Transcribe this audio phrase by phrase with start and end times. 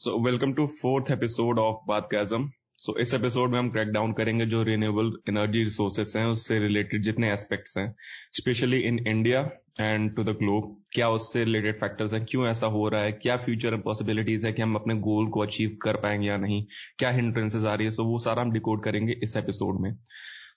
[0.00, 2.46] So welcome to fourth episode of बात कैजम
[2.78, 7.02] so इस एपिसोड में हम क्रैक डाउन करेंगे जो रिन्यूएबल एनर्जी रिसोर्सेस हैं, उससे रिलेटेड
[7.02, 7.94] जितने एस्पेक्ट्स हैं
[8.32, 9.40] specially in India
[9.80, 13.36] and to the globe क्या उससे रिलेटेड फैक्टर्स हैं, क्यों ऐसा हो रहा है, क्या
[13.36, 16.64] फ्यूचर पॉसिबिलिटीज है कि हम अपने गोल को अचीव कर पाएँगे या नहीं,
[16.98, 19.92] क्या हिंड्रेंसेज आ रही है सो so वो सारा हम डिकोड करेंगे इस एपिसोड में.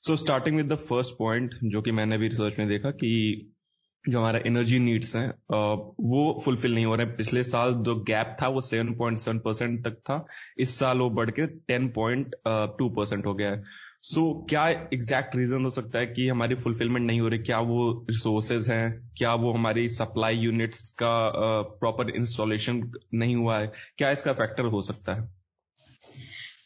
[0.02, 3.12] So starting with the first point जो कि मैंने भी रिसर्च में देखा कि
[4.10, 5.30] जो हमारा एनर्जी नीड्स हैं
[6.04, 9.98] वो फुलफिल नहीं हो रहे हैं। पिछले साल जो गैप था वो 7.7 परसेंट तक
[10.10, 10.26] था।
[10.60, 13.64] इस साल वो बढ़ के 10.2 परसेंट हो गया है।
[14.04, 17.40] सो so, क्या एग्जैक्ट रीजन हो सकता है कि हमारी फुलफिलमेंट नहीं हो रही?
[17.40, 19.12] क्या वो रिसोर्सेज हैं?
[19.18, 21.12] क्या वो हमारी सप्लाई यूनिट्स का
[21.80, 22.82] प्रॉपर इंस्टॉलेशन
[23.14, 23.72] नहीं हुआ है?
[23.98, 25.30] क्या इसका फैक्टर हो सकता है?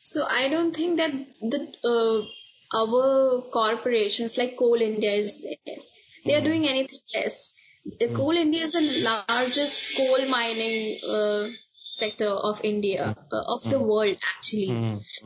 [0.04, 2.34] So I don't think that
[2.72, 5.82] our corporations Coal India is there.
[6.26, 7.54] They are doing anything less.
[8.00, 8.16] The hmm.
[8.16, 11.50] Coal India is the largest coal mining uh,
[11.94, 13.88] sector of India, uh, of the hmm.
[13.88, 14.68] world actually.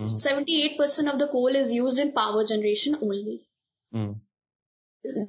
[0.02, 3.42] 78% of the coal is used in power generation only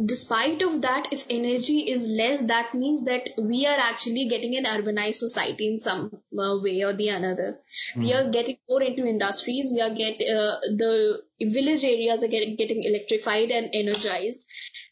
[0.05, 4.65] despite of that if energy is less that means that we are actually getting an
[4.65, 7.59] urbanized society in some uh, way or the another.
[7.97, 8.03] Mm.
[8.03, 9.71] we are getting more into industries.
[9.73, 14.47] We are get uh, the village areas are getting, getting electrified and energized.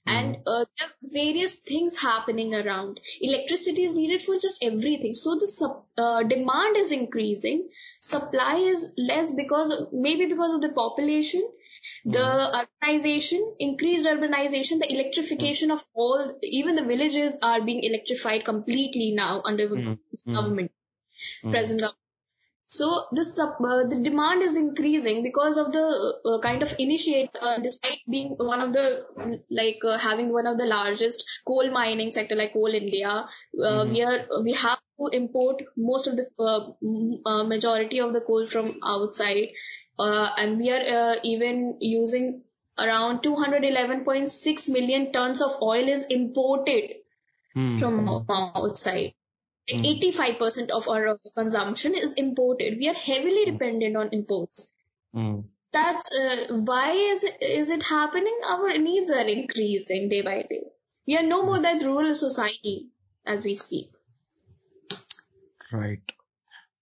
[0.08, 0.12] Mm.
[0.12, 3.00] and uh, there are various things happening around.
[3.20, 5.12] Electricity is needed for just everything.
[5.12, 7.68] So the uh, demand is increasing.
[8.00, 11.42] Supply is less because maybe because of the population
[12.04, 12.64] the mm.
[12.64, 19.42] urbanization, increased urbanization, the electrification of all, even the villages are being electrified completely now
[19.44, 19.98] under mm.
[20.32, 20.72] government,
[21.44, 21.50] mm.
[21.50, 21.98] present government.
[22.70, 23.48] So this uh,
[23.88, 28.60] the demand is increasing because of the uh, kind of initiate, uh, despite being one
[28.60, 29.06] of the
[29.50, 33.90] like uh, having one of the largest coal mining sector like Coal India, uh, mm-hmm.
[33.90, 36.26] we are we have to import most of the
[37.24, 39.48] uh, majority of the coal from outside
[39.98, 42.42] uh, and we are uh, even using
[42.78, 46.94] around 211.6 million tons of oil is imported
[47.56, 47.78] mm.
[47.78, 49.14] from outside.
[49.70, 50.00] Mm.
[50.00, 52.78] 85% of our consumption is imported.
[52.78, 53.52] We are heavily hmm.
[53.52, 54.72] dependent on imports.
[55.14, 55.44] Mm.
[55.72, 58.38] That's uh, why is it, is it happening?
[58.48, 60.62] Our needs are increasing day by day.
[61.06, 62.88] We are no more that rural society
[63.26, 63.90] as we speak.
[65.70, 66.00] Right.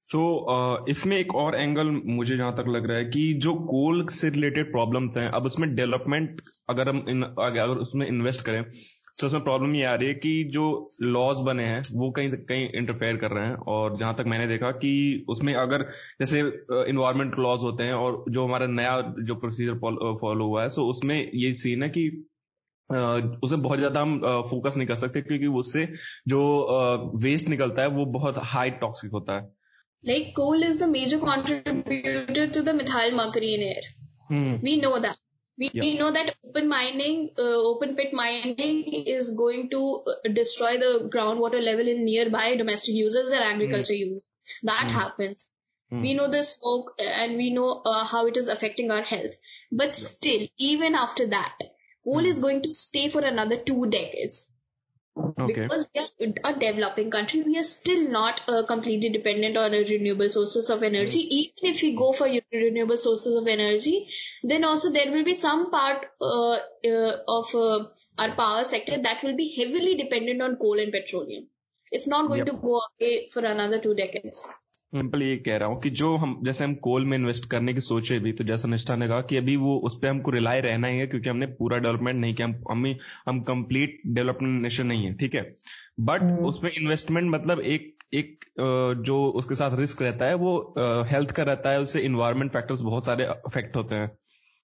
[0.07, 3.55] So so, uh, इसमें एक और angle मुझे जहाँ तक लग रहा है कि जो
[3.55, 6.41] कोल से रिलेटेड प्रॉब्लम्स हैं अब उसमें डेवलपमेंट
[6.71, 8.63] अगर हम इन, अगर उसमें इन्वेस्ट करें
[9.21, 10.65] तो उसमें प्रॉब्लम ये आ रही है कि जो
[11.03, 14.71] लॉज बने हैं वो कहीं कहीं इंटरफेयर कर रहे हैं। और जहाँ तक मैंने देखा
[14.71, 14.93] कि
[15.29, 15.83] उसमें अगर
[16.21, 16.41] जैसे
[16.91, 19.79] इन्वायरमेंट लॉज होते हैं और जो हमारा नया जो प्रोसीजर
[20.21, 22.09] फॉलो हुआ है सो उसमें ये सीन है कि
[23.45, 24.19] उसे बहुत ज़्यादा हम
[24.51, 25.89] फोकस नहीं कर सकते क्योंकि उससे
[26.29, 26.41] जो
[27.25, 29.66] वेस्ट निकलता है वो बहुत हाई टॉक्सिक होता है।
[30.07, 33.83] Like coal is the major contributor to the methyl mercury in air.
[34.29, 34.57] Hmm.
[34.63, 35.19] We know that.
[35.59, 35.81] We, yeah.
[35.81, 41.11] we know that open mining, uh, open pit mining is going to uh, destroy the
[41.13, 44.01] groundwater level in nearby domestic users and agriculture mm.
[44.01, 44.39] users.
[44.65, 44.91] That mm.
[44.91, 45.51] happens.
[45.91, 46.03] Mm.
[46.03, 49.35] We know this smoke and we know uh, how it is affecting our health.
[49.73, 49.93] But yeah.
[49.95, 51.57] still, even after that,
[52.05, 52.27] coal hmm.
[52.27, 54.53] is going to stay for another two decades.
[55.17, 55.63] Okay.
[55.63, 60.29] Because we are a developing country, we are still not uh, completely dependent on renewable
[60.29, 61.21] sources of energy.
[61.21, 61.31] Mm.
[61.31, 64.09] Even if we go for renewable sources of energy,
[64.43, 67.85] then also there will be some part uh, uh, of uh,
[68.19, 71.47] our power sector that will be heavily dependent on coal and petroleum.
[71.91, 72.49] It's not going yep.
[72.49, 74.51] to go away for another two decades.
[74.93, 77.81] Simple ये कह रहा हूँ कि जो हम जैसे हम कोल में इन्वेस्ट करने की
[77.81, 80.89] सोचे भी तो जैसा निष्ठा ने कहा कि अभी वो उस पर हमको रिलाय रहना
[80.89, 82.87] ही है क्योंकि हमने पूरा डेवलपमेंट नहीं किया हम
[83.29, 85.57] हम कंप्लीट डेवलपमेंट नेशन नहीं है ठीक है?
[86.01, 88.45] But hmm. उसमें इन्वेस्टमेंट मतलब एक एक
[89.07, 93.07] जो उसके साथ रिस्क रहता है वो हेल्थ का रहता है उससे इन्वायरमेंट फैक्टर्स बहुत
[93.07, 94.11] सारे अफेक्ट होते हैं।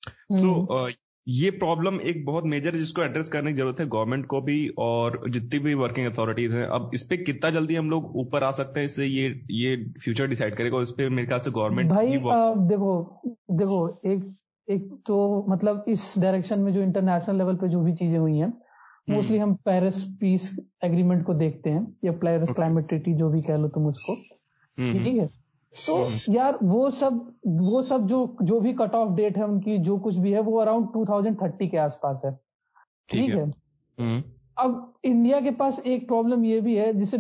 [0.09, 0.95] सो so,
[1.27, 4.57] ये प्रॉब्लम एक बहुत मेजर है जिसको एड्रेस करने की ज़रूरत है। गवर्नमेंट को भी
[4.79, 8.51] और जितनी भी वर्किंग अथॉरिटीज हैं। अब इस पे कितना जल्दी हम लोग ऊपर आ
[8.53, 8.87] सकते हैं?
[8.87, 12.55] इससे ये ये फ्यूचर डिसाइड करेगा और इस पे मेरे ख्याल से गवर्नमेंट भाई आ,
[12.55, 13.21] देखो
[13.53, 14.35] देखो एक
[14.69, 18.53] एक तो मतलब इस डायरेक्शन में जो इंटरनेशनल लेवल पे जो भी चीज़ें हुई हैं
[19.11, 20.51] मोस्टली हम्म। हम पेरिस पीस
[20.85, 24.13] एग्रीमेंट को देखते हैं या पेरिस क्लाइमेट ट्रीटी जो भी कह लो तुम उसको।
[24.79, 25.29] हम्म। ठीक है?
[25.75, 29.79] तो हम्म। यार वो सब वो सब जो जो भी कट ऑफ़ डेट है उनकी
[29.81, 32.33] जो कुछ भी है वो अराउंड 2030 के आसपास है
[33.09, 33.53] ठीक है, है?
[33.99, 34.23] हम्म।
[34.59, 37.19] अब इंडिया के पास एक प्रॉब्लम ये भी है जिसे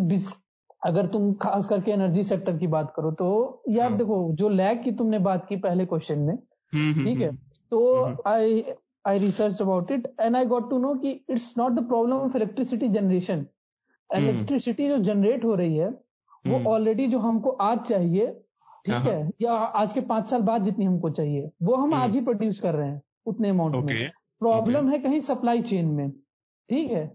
[0.82, 3.30] अगर तुम खास करके एनर्जी सेक्टर की बात करो तो
[3.68, 7.32] यार हाँ। देखो जो लैग की तुमने बात की पहले क्वेश्चन में हम्म, ठीक है
[7.72, 8.62] तो I
[9.06, 12.36] I research about it and I got to know कि it's not the problem of
[12.36, 13.46] electricity generation
[14.10, 15.90] electricity जो जनरेट हो रही है
[16.44, 18.26] वो ऑलरेडी जो हमको आज चाहिए
[18.86, 22.20] ठीक है या आज के पाँच साल बाद जितनी हमको चाहिए वो हम आज ही
[22.20, 24.10] प्रोड्यूस कर रहे हैं उतने अमाउंट में।
[24.40, 27.06] प्रॉब्लम है कहीं सप्लाई चेन में ठीक है?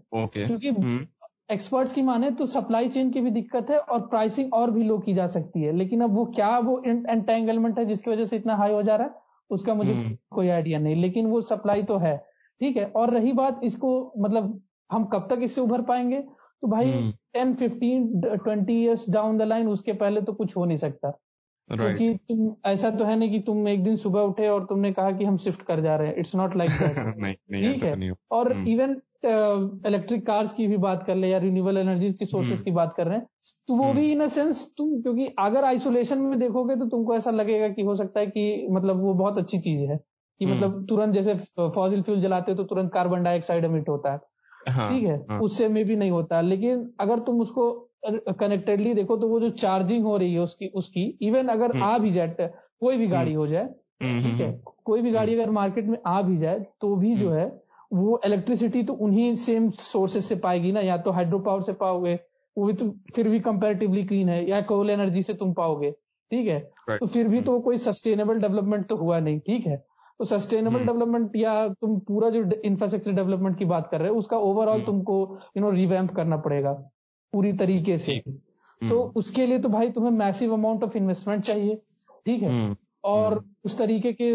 [0.46, 1.06] क्योंकि
[1.52, 4.98] एक्सपर्ट्स की माने तो सप्लाई चेन की भी दिक्कत है और प्राइसिंग और भी लो
[4.98, 8.56] की जा सकती है लेकिन अब वो क्या वो एंटेंगलमेंट है जिसकी वजह से इतना
[8.56, 9.14] हाई हो जा रहा है
[9.50, 12.16] उसका मुझे हम्म। कोई आइडिया नहीं लेकिन वो सप्लाई तो है
[12.60, 12.84] ठीक है?
[12.84, 14.60] और रही बात इसको मतलब
[14.90, 16.24] हम कब तक इससे उभर पाएँगे?
[16.62, 16.92] तो भाई
[17.34, 21.10] ten fifteen twenty years down the line उसके पहले तो कुछ हो नहीं सकता।
[21.70, 22.28] क्योंकि right.
[22.28, 25.24] तुम ऐसा तो है नहीं कि तुम एक दिन सुबह उठे और तुमने कहा कि
[25.24, 28.96] हम शिफ्ट कर जा रहे हैं। इट्स नॉट लाइक ठीक है। तो और इवन
[29.86, 32.94] इलेक्ट्रिक कार्स की भी बात कर ले या रिन्यूएबल एनर्जी की सोर्सेज हम्म। की बात
[32.96, 33.26] कर रहे हैं
[33.68, 37.30] तो वो भी इन अ सेंस तुम क्योंकि अगर आइसोलेशन में देखोगे तो तुमको ऐसा
[37.30, 40.86] लगेगा कि हो सकता है कि मतलब वो बहुत अच्छी चीज़ है कि हम्म। मतलब
[40.88, 41.34] तुरंत जैसे
[41.68, 44.18] फॉजिल फ्यूल जलाते हो तो तुरंत कार्बन डाइऑक्साइड एमिट होता है।
[44.66, 45.40] हाँ, ठीक है हाँ.
[45.40, 47.70] उससे में भी नहीं होता। लेकिन अगर तुम उसको
[48.06, 51.98] कनेक्टेडली देखो तो वो जो चार्जिंग हो रही है उसकी उसकी इवन अगर हम्म। आ
[51.98, 52.50] भी जाए
[52.80, 53.66] कोई भी गाड़ी हो जाए
[54.02, 54.52] ठीक है
[54.84, 57.46] कोई भी गाड़ी अगर मार्केट में आ भी जाए तो भी जो है
[57.92, 62.18] वो इलेक्ट्रिसिटी तो उन्हीं सेम सोर्सेज से पाएगी ना या तो हाइड्रो पावर से पाओगे
[62.56, 65.90] वो भी तो फिर भी कंपेरेटिवली क्लीन है या कोल एनर्जी से तुम पाओगे
[66.30, 67.00] ठीक है। Right.
[67.00, 69.76] तो फिर भी तो कोई सस्टेनेबल डेवलपमेंट तो हुआ नहीं ठीक है।
[70.20, 71.36] तो सस्टेनेबल डेवलपमेंट hmm.
[71.36, 74.86] या तुम पूरा जो इंफ्रास्ट्रक्चर डेवलपमेंट की बात कर रहे हो उसका ओवरऑल hmm.
[74.86, 76.72] तुमको यू नो रिवैम्प करना पड़ेगा
[77.32, 78.18] पूरी तरीके से.
[78.80, 81.76] तो उसके लिए तो भाई तुम्हें मैसिव अमाउंट ऑफ़ इन्वेस्टमेंट चाहिए
[82.26, 84.28] ठीक है और हम्म। उस तरीके के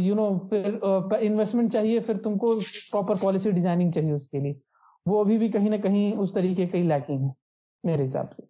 [0.00, 0.80] यू नो फिर
[1.22, 4.60] इन्वेस्टमेंट चाहिए फिर तुमको प्रॉपर पॉलिसी डिज़ाइनिंग चाहिए उसके लिए
[5.06, 7.34] वो अभी भी कहीं ना कहीं उस तरीके के लैकिंग है
[7.84, 8.46] मेरे हिसाब से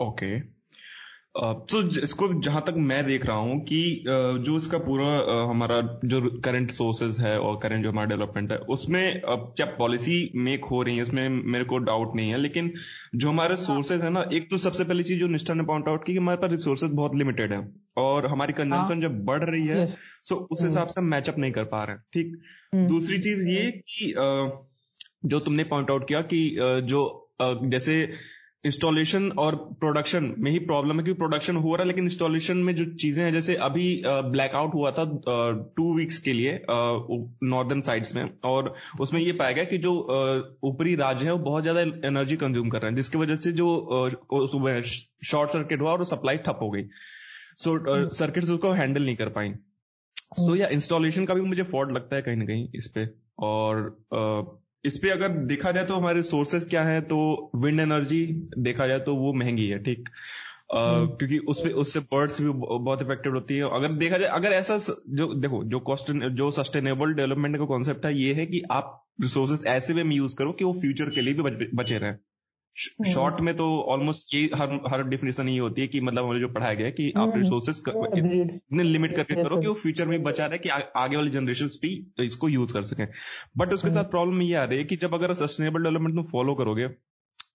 [0.00, 0.59] ओके okay.
[1.34, 5.06] तो इसको जहाँ तक मैं देख रहा हूँ कि जो इसका पूरा
[5.50, 10.64] हमारा जो करंट सोर्सेज है और करंट जो हमारा डेवलपमेंट है उसमें क्या पॉलिसी मेक
[10.64, 12.72] हो रही है इसमें मेरे को डाउट नहीं है लेकिन
[13.14, 16.04] जो हमारे सोर्सेज है ना एक तो सबसे पहली चीज़ जो निष्ठा ने पॉइंट आउट
[16.06, 17.62] की कि हमारे पास रिसोर्सेज बहुत लिमिटेड है
[17.96, 21.64] और हमारी कंजम्पशन हाँ। जब बढ़ रही है सो उस हिसाब से मैचअप नहीं कर
[21.66, 22.36] पा रहे हैं ठीक?
[22.74, 24.12] हम्म। दूसरी चीज़ ये कि
[25.24, 26.44] जो तुमने पॉइंट आउट किया कि
[26.84, 27.06] जो
[27.42, 28.02] जैसे
[28.64, 32.74] इंस्टॉलेशन और प्रोडक्शन में ही प्रॉब्लम है क्योंकि प्रोडक्शन हो रहा है लेकिन इंस्टॉलेशन में
[32.76, 35.04] जो चीज़ें हैं जैसे अभी ब्लैकआउट हुआ था
[35.76, 39.94] टू वीक्स के लिए नॉर्दर्न साइड्स में और उसमें ये पाया गया कि जो
[40.64, 43.68] ऊपरी राज्य है वो बहुत ज़्यादा एनर्जी कंज्यूम कर रहे हैं जिसकी वजह से जो
[44.52, 46.84] सुबह शॉर्ट सर्किट हुआ और सप्लाई ठप हो गई।
[47.58, 49.52] सो सर्किट उसको हैंडल नहीं कर पाई।
[50.38, 53.08] सो या इंस्टॉलेशन का भी मुझे फॉल्ट लगता है कहीं ना कहीं इस पे
[53.38, 53.96] और
[54.84, 57.18] इस पे अगर देखा जाए तो हमारे सोर्सेस क्या है तो
[57.56, 58.24] विंड एनर्जी
[58.58, 60.08] देखा जाए तो वो महँगी है ठीक।
[60.70, 64.76] Uh, क्योंकि उसपे उससे बर्ड्स भी बहुत इफेक्टेड होती है। अगर देखा जाए अगर ऐसा
[65.08, 69.64] जो देखो जो कॉस्ट जो सस्टेनेबल डेवलपमेंट का कॉन्सेप्ट है ये है कि आप रिसोर्सेज
[69.66, 72.16] ऐसे वे में यूज़ करो कि वो फ्यूचर के लिए भी बचे रहें।
[72.76, 76.40] Short hmm. में तो ऑलमोस्ट ये हर हर डेफिनेशन ये होती है कि मतलब हमें
[76.40, 80.22] जो पढ़ाया गया कि आप रिसोर्सेज हम्म। इतने लिमिट करके करो कि वो फ्यूचर में
[80.22, 83.06] बचा रहे कि आ, आगे वाले जनरेशन भी इसको यूज़ कर सके
[83.56, 86.22] बट उसके हम्म। साथ प्रॉब्लम ये आ रही है कि जब अगर सस्टेनेबल डेवलपमेंट में
[86.22, 86.88] फॉलो करोगे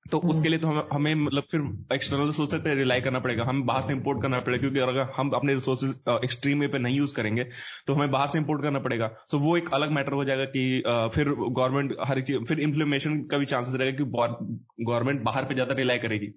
[0.06, 1.62] तो हम्म। उसके लिए तो हम, हमें मतलब फिर
[1.94, 5.30] एक्सटर्नल रिसोर्सेज पे रिलाई करना पड़ेगा। हम बाहर से इंपोर्ट करना पड़ेगा क्योंकि अगर हम
[5.36, 7.44] अपने रिसोर्सेज एक्सट्रीम वे पे नहीं यूज़ करेंगे
[7.88, 10.81] तो हमें बाहर से इंपोर्ट करना पड़ेगा। सो वो एक अलग मैटर हो जाएगा कि
[11.16, 15.75] फिर गवर्नमेंट हर चीज़ फिर इम्प्लीमेशन का भी चांसेस रहेगा कि गवर्नमेंट बाहर पे ज़्यादा
[15.75, 16.31] रिलाई करेगी।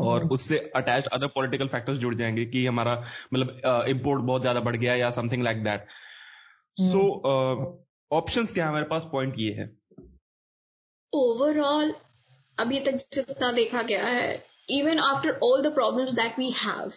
[0.00, 2.94] और हम्म। उससे अटैच अदर पॉलिटिकल फैक्टर्स जुड़ जाएँगे कि हमारा
[3.34, 5.86] मतलब इम्पोर्ट बहुत ज़्यादा बढ़ गया या something like that
[6.76, 7.00] so
[8.10, 8.70] options क्या है?
[8.70, 9.70] हमारे पास पॉइंट ये है।
[11.12, 11.94] ओवरऑल
[12.59, 16.95] अभी तक जितना देखा गया है even after all the problems that we have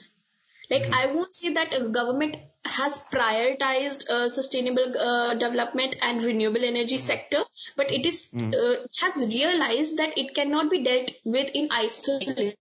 [0.71, 0.95] like mm-hmm.
[0.95, 2.37] i won't say that a government
[2.79, 7.43] has prioritized uh, sustainable uh, development and renewable energy sector
[7.77, 8.55] but it is mm.
[8.63, 12.53] uh, has realized that it cannot be dealt with in isolation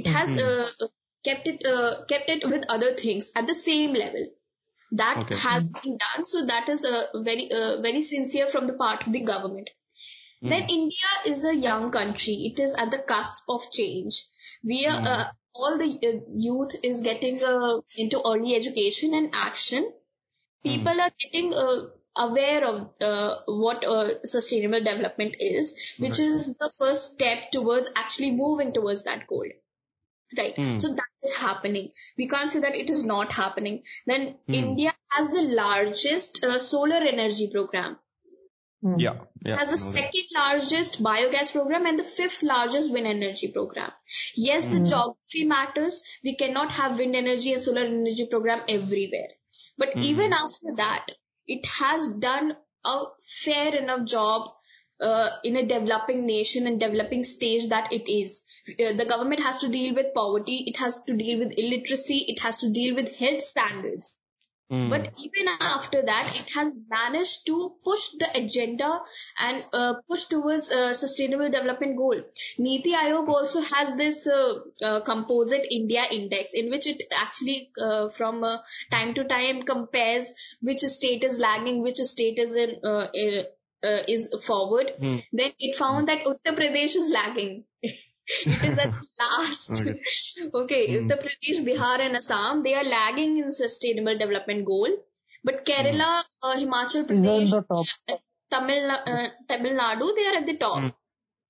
[0.00, 0.86] it has mm-hmm.
[1.24, 1.66] kept it
[2.14, 4.26] kept it with other things at the same level
[4.92, 5.36] that okay.
[5.36, 6.86] has been done so that is
[7.30, 7.48] very
[7.88, 9.70] very sincere from the part of the government
[10.43, 10.49] Mm.
[10.49, 12.33] Then India is a young country.
[12.33, 14.25] It is at the cusp of change.
[14.63, 15.05] We are, mm.
[15.05, 19.91] uh, all the uh, youth is getting uh, into early education and action.
[20.63, 21.05] People mm.
[21.05, 26.19] are getting uh, aware of uh, what uh, sustainable development is, which right.
[26.19, 29.45] is the first step towards actually moving towards that goal.
[30.37, 30.55] Right.
[30.55, 30.79] Mm.
[30.79, 31.91] So that is happening.
[32.17, 33.83] We can't say that it is not happening.
[34.05, 34.55] Then mm.
[34.55, 37.97] India has the largest uh, solar energy program.
[38.81, 38.97] Hmm.
[38.97, 43.91] Yeah, yeah, has the second largest biogas program and the fifth largest wind energy program.
[44.35, 44.71] Yes, mm.
[44.71, 44.85] the hmm.
[44.85, 46.01] geography matters.
[46.23, 49.27] We cannot have wind energy and solar energy program everywhere.
[49.77, 50.03] But mm.
[50.03, 51.07] even after that,
[51.45, 52.55] it has done
[52.85, 53.03] a
[53.43, 54.49] fair enough job
[55.01, 58.43] uh, in a developing nation and developing stage that it is.
[58.69, 62.39] Uh, the government has to deal with poverty, it has to deal with illiteracy, it
[62.39, 64.19] has to deal with health standards.
[64.71, 64.89] Mm.
[64.89, 69.01] But even after that, it has managed to push the agenda
[69.39, 72.21] and uh, push towards a sustainable development goal.
[72.59, 78.09] Niti Aayog also has this uh, uh, composite India index in which it actually uh,
[78.09, 78.57] from uh,
[78.91, 83.43] time to time compares which state is lagging, which state is in uh, uh,
[83.83, 84.91] uh, is forward.
[85.01, 85.23] Mm.
[85.33, 87.63] Then it found that Uttar Pradesh is lagging.
[88.45, 89.71] it is at last.
[89.81, 89.99] Okay.
[90.61, 91.07] okay, Hmm.
[91.07, 94.89] Uttar Pradesh, Bihar, and Assam they are lagging in sustainable development goal,
[95.43, 97.87] but Kerala, uh, Himachal These are in Pradesh, the top.
[98.51, 100.79] Tamil, uh, Tamil Nadu, they are at the top.
[100.79, 100.87] Hmm.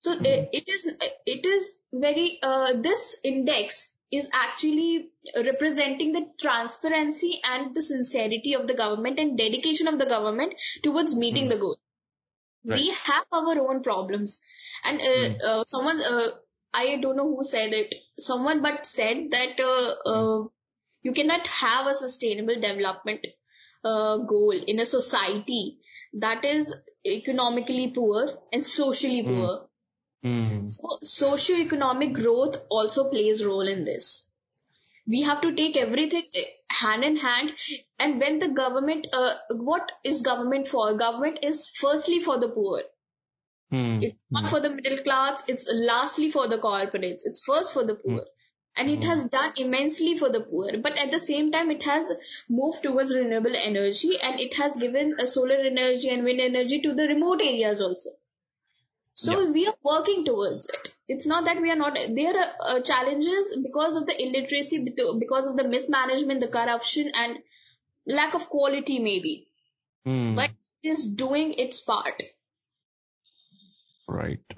[0.01, 0.85] So uh, it is
[1.25, 5.09] it is very uh, this index is actually
[5.45, 11.15] representing the transparency and the sincerity of the government and dedication of the government towards
[11.15, 11.49] meeting Hmm.
[11.49, 11.77] the goal.
[12.65, 12.79] Right.
[12.79, 14.41] We have our own problems,
[14.83, 15.35] and uh, Hmm.
[15.49, 16.27] uh, someone uh,
[16.73, 17.95] I don't know who said it.
[18.19, 20.47] Someone but said that uh, uh,
[21.03, 23.25] you cannot have a sustainable development
[23.83, 25.79] uh, goal in a society
[26.13, 29.35] that is economically poor and socially Hmm.
[29.35, 29.65] poor.
[30.25, 30.67] Mm.
[30.67, 34.27] So socio-economic growth also plays role in this.
[35.07, 36.23] We have to take everything
[36.69, 37.53] hand in hand.
[37.97, 40.93] And when the government, uh, what is government for?
[40.95, 42.81] Government is firstly for the poor.
[43.71, 44.03] Mm.
[44.03, 45.43] It's not for the middle class.
[45.47, 47.21] It's lastly for the corporates.
[47.25, 48.25] It's first for the poor.
[48.75, 50.77] And it has done immensely for the poor.
[50.77, 52.11] But at the same time, it has
[52.47, 56.93] moved towards renewable energy and it has given a solar energy and wind energy to
[56.93, 58.11] the remote areas also.
[59.13, 59.49] So Yeah.
[59.51, 60.93] we are working towards it.
[61.09, 61.99] It's not that we are not.
[62.09, 67.39] There are uh, challenges because of the illiteracy, because of the mismanagement, the corruption, and
[68.07, 69.47] lack of quality, maybe.
[70.07, 70.35] Mm.
[70.35, 70.51] But
[70.83, 72.23] it is doing its part.
[74.17, 74.53] Right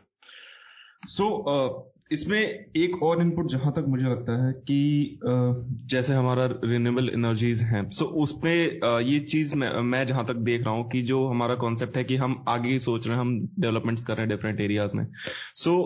[1.06, 2.40] so इसमें
[2.76, 5.56] एक और input जहाँ तक मुझे लगता है कि uh,
[5.90, 10.62] जैसे हमारा रिन्यूएबल एनर्जीज हैं सो उसमें uh, ये चीज़ मैं, मैं जहाँ तक देख
[10.62, 14.06] रहा हूँ कि जो हमारा कॉन्सेप्ट है कि हम आगे सोच रहे हैं हम डेवलपमेंट्स
[14.06, 15.08] कर रहे हैं डिफरेंट एरियाज़ में।
[15.56, 15.78] सो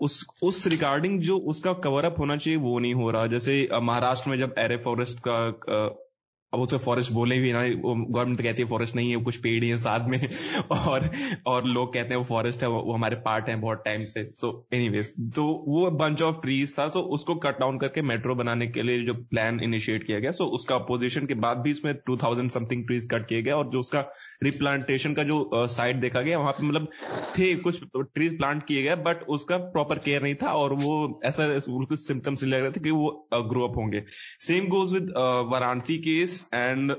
[0.00, 3.82] उस उस रिगार्डिंग जो उसका कवर अप होना चाहिए वो नहीं हो रहा। जैसे uh,
[3.82, 6.05] महाराष्ट्र में जब एरे फॉरेस्ट का uh,
[6.52, 9.68] अब उसे फॉरेस्ट बोले भी ना गवर्नमेंट कहती है फॉरेस्ट नहीं है कुछ पेड़ ही
[9.70, 10.28] है साथ में।
[10.72, 11.10] और
[11.46, 14.50] और लोग कहते हैं वो फॉरेस्ट है वो, हमारे पार्ट है बहुत टाइम से। सो
[14.74, 18.82] एनीवेज तो वो बंच ऑफ़ ट्रीज था सो उसको कट डाउन करके मेट्रो बनाने के
[18.82, 22.86] लिए जो प्लान इनिशिएट किया गया। सो उसका अपोजिशन के बाद भी इसमें 2000 समथिंग
[22.86, 24.04] ट्रीज कट किए गए और जो उसका
[24.42, 26.88] रिप्लांटेशन का जो साइट देखा गया वहाँ पे मतलब
[27.38, 31.46] थे कुछ ट्रीज प्लांट किए गए बट उसका प्रॉपर केयर नहीं था और वो ऐसा
[31.56, 34.02] उसको सिम्टम्स लग रहे थे कि वो ग्रो अप होंगे।
[34.40, 35.12] Same goes with
[35.50, 36.96] Varanasi case and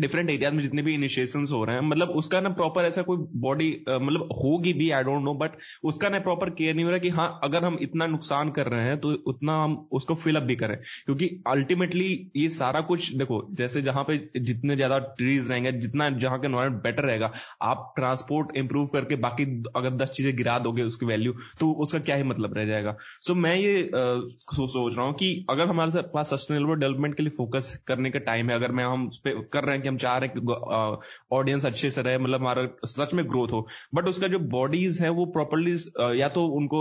[0.00, 3.16] different areas में जितने भी इनिशिएशन हो रहे हैं मतलब उसका ना प्रॉपर ऐसा कोई
[3.40, 5.50] बॉडी मतलब होगी भी आई डोंट नो बट
[5.84, 8.84] उसका ना प्रॉपर केयर नहीं हो रहा कि हाँ अगर हम इतना नुकसान कर रहे
[8.84, 10.76] हैं तो उतना हम उसको फिलअप भी करें।
[11.06, 16.40] क्योंकि अल्टीमेटली ये सारा कुछ देखो जैसे जहाँ पे जितने ज़्यादा ट्रीज रहेंगे जितना जहाँ
[16.40, 19.44] का एनवायरमेंट बेटर रहेगा आप ट्रांसपोर्ट इंप्रूव करके बाकी
[19.76, 23.32] अगर दस चीज़ें गिरा दोगे उसकी वैल्यू तो उसका क्या ही मतलब रह जाएगा। सो
[23.32, 27.30] so, मैं ये सो, सोच रहा हूँ कि अगर हमारे पास सस्टेनेबल डेवलपमेंट के लिए
[27.30, 29.96] फोकस करने का टाइम है अगर मैं हम उस पर कर रहे हैं कि हम
[29.98, 34.08] चाह रहे हैं कि ऑडियंस अच्छे से रहे मतलब हमारा सच में ग्रोथ हो। बट
[34.08, 35.76] उसका जो बॉडीज है वो प्रॉपरली
[36.20, 36.80] या तो उनको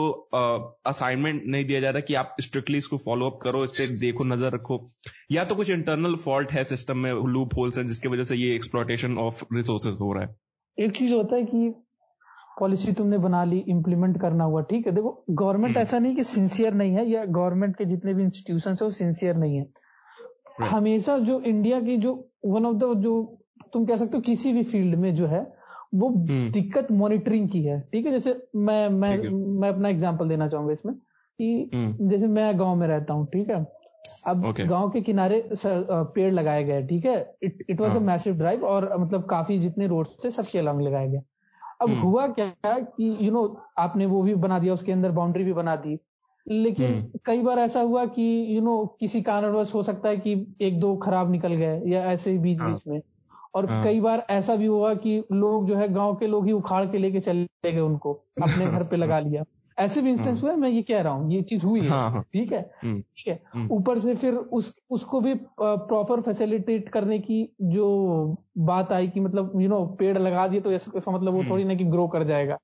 [0.87, 4.23] असाइनमेंट नहीं दिया जा रहा कि आप स्ट्रिक्टली इसको फॉलो अप करो इस पर देखो
[4.25, 4.77] नज़र रखो।
[5.31, 8.53] या तो कुछ इंटरनल फॉल्ट है सिस्टम में लूप होल्स है जिसकी वजह से ये
[8.55, 10.35] एक्सप्लोटेशन ऑफ़ रिसोर्सेज हो रहा है।
[10.77, 11.73] एक चीज़ होता है कि
[12.59, 14.93] पॉलिसी तुमने बना ली इम्प्लीमेंट करना हुआ ठीक है?
[14.93, 18.85] देखो गवर्नमेंट ऐसा नहीं कि सिंसियर नहीं है या गवर्नमेंट के जितने भी इंस्टीट्यूशन है
[18.85, 19.65] वो सिंसियर नहीं है।
[20.57, 20.71] Right.
[20.71, 22.13] हमेशा जो इंडिया की जो
[22.45, 23.13] वन ऑफ़ द जो
[23.73, 25.41] तुम कह सकते हो किसी भी फ़ील्ड में जो है
[25.95, 29.17] वो हम्म। दिक्कत मॉनिटरिंग की है ठीक है जैसे मैं मैं
[29.59, 33.49] मैं अपना एग्जांपल देना चाहूँगा इसमें कि हम्म। जैसे मैं गाँव में रहता हूँ ठीक
[33.49, 33.65] है
[34.27, 34.65] अब Okay.
[34.67, 37.99] गाँव के किनारे पेड़ लगाए गए ठीक है it it was a.
[37.99, 41.21] Massive drive और मतलब काफ़ी जितने रोड थे सबके अलॉन्ग लगाए गए
[41.81, 44.91] अब हम्म। हुआ क्या कि यू you नो know, आपने वो भी बना दिया उसके
[44.91, 45.99] अंदर बाउंड्री भी बना दी
[46.51, 50.55] लेकिन हम्म। कई बार ऐसा हुआ कि यू नो किसी कारणवश हो सकता है कि
[50.61, 53.01] एक दो खराब निकल गए या ऐसे ही बीच हाँ। बीच में
[53.55, 56.51] और हाँ। कई बार ऐसा भी हुआ कि लोग जो है गाँव के लोग ही
[56.51, 59.43] उखाड़ के लेके चले गए उनको अपने घर पे लगा लिया
[59.79, 62.23] ऐसे भी इंस्टेंस हुए मैं ये कह रहा हूँ ये चीज़ हुई है हाँ, हाँ।
[62.33, 67.19] ठीक है हम्म। ठीक है हम्म। ऊपर से फिर उस उसको भी प्रॉपर फैसिलिटेट करने
[67.19, 67.87] की जो
[68.57, 71.75] बात आई कि मतलब यू नो पेड़ लगा दिए तो ऐसा मतलब वो। थोड़ी ना
[71.75, 72.55] कि ग्रो कर जाएगा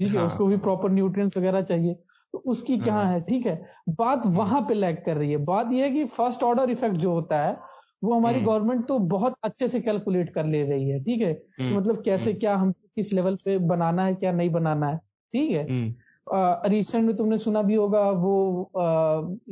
[0.00, 1.96] ठीक है हाँ। उसको भी प्रॉपर न्यूट्रिएंट्स वगैरह चाहिए
[2.32, 3.60] तो उसकी क्या हाँ। है ठीक है
[3.98, 7.12] बात वहाँ पे लैग कर रही है बात यह है कि फ़र्स्ट ऑर्डर इफ़ेक्ट जो
[7.12, 7.56] होता है
[8.04, 11.32] वो हमारी हम्म। गवर्नमेंट तो बहुत अच्छे से कैलकुलेट कर ले रही है ठीक है
[11.60, 14.96] हम्म। मतलब कैसे क्या हम किस लेवल पे बनाना है क्या नहीं बनाना है
[15.34, 18.34] ठीक है रिसेंट में तुमने सुना भी होगा वो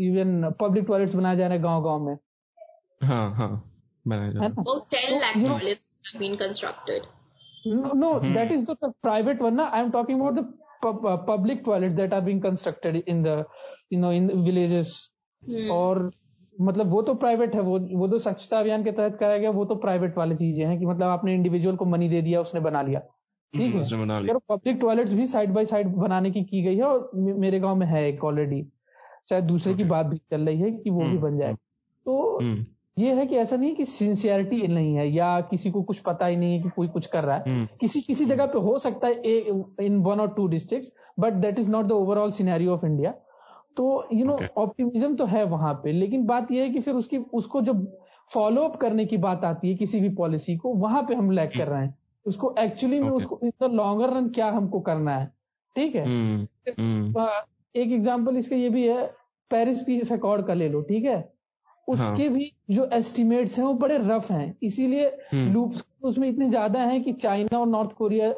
[0.01, 2.17] इवन पब्लिक टॉयलेट्स बनाए जा रहे हैं गाँव गाँव में
[3.03, 3.51] हाँ हाँ
[4.07, 7.07] बनाए जा रहे About 10 lakh toilets have been constructed.
[7.65, 9.57] No, no that is the private one.
[9.57, 9.71] Na?
[9.73, 10.45] I talking about the
[10.87, 13.37] pub, uh, public toilets that are being constructed in the,
[13.95, 14.95] you know, in the villages.
[15.43, 15.71] Hmm.
[15.71, 16.11] और
[16.61, 19.65] मतलब वो तो private है वो वो तो स्वच्छता अभियान के तहत कराया गया वो
[19.65, 22.83] तो प्राइवेट वाली चीज़ें हैं कि मतलब आपने इंडिविजुअल को मनी दे दिया उसने बना
[22.83, 23.01] लिया।
[23.55, 23.81] ठीक है?
[23.81, 27.11] उसने बना लिया। पब्लिक टॉयलेट्स भी साइड बाय साइड बनाने की की गई है और
[27.15, 28.67] मेरे गाँव में है एक ऑलरेडी
[29.29, 31.55] शायद दूसरे की बात भी चल रही है कि वो भी हम्म, बन जाए।
[32.07, 32.65] तो हम्म,
[32.97, 36.27] ये है कि ऐसा नहीं है कि सिंसियरिटी नहीं है या किसी को कुछ पता
[36.27, 38.79] ही नहीं है कि कोई कुछ कर रहा है। हम्म, किसी किसी जगह पे हो
[38.79, 39.15] सकता है
[39.87, 40.89] इन वन और two district
[41.21, 43.11] but that is not the overall scenario of India
[43.77, 47.19] तो यू नो ऑप्टिमिज्म तो है वहाँ पे लेकिन बात यह है कि फिर उसकी
[47.33, 47.87] उसको जब
[48.31, 51.51] फॉलो अप करने की बात आती है किसी भी पॉलिसी को वहाँ पे हम लैक
[51.59, 51.95] कर रहे हैं।
[52.27, 53.17] उसको एक्चुअली में Okay.
[53.17, 55.27] उसको इन द लॉन्गर रन क्या हमको करना है
[55.77, 56.05] ठीक है?
[56.05, 56.47] हम्म,
[56.79, 57.27] हम्म,
[57.75, 59.07] एक एग्ज़ाम्पल इसका ये भी है
[59.51, 61.36] पेरिस पीस अकॉर्ड का ले लो ठीक है?
[61.89, 66.49] उसके हाँ। भी जो एस्टिमेट्स हैं वो बड़े रफ हैं। इसीलिए हम्म। लूप्स उसमें इतने
[66.49, 68.33] ज़्यादा हैं कि चाइना और नॉर्थ कोरिया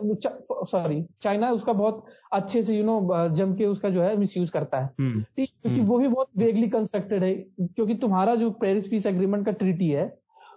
[0.64, 4.80] सॉरी चाइना उसका बहुत अच्छे से यू नो जम के उसका जो है मिसयूज करता
[4.80, 5.50] है। हम्म, ठीक?
[5.62, 9.52] क्योंकि हम्म। वो भी बहुत वेगली कंस्ट्रक्टेड है क्योंकि तुम्हारा जो पेरिस पीस एग्रीमेंट का
[9.52, 10.06] ट्रीटी है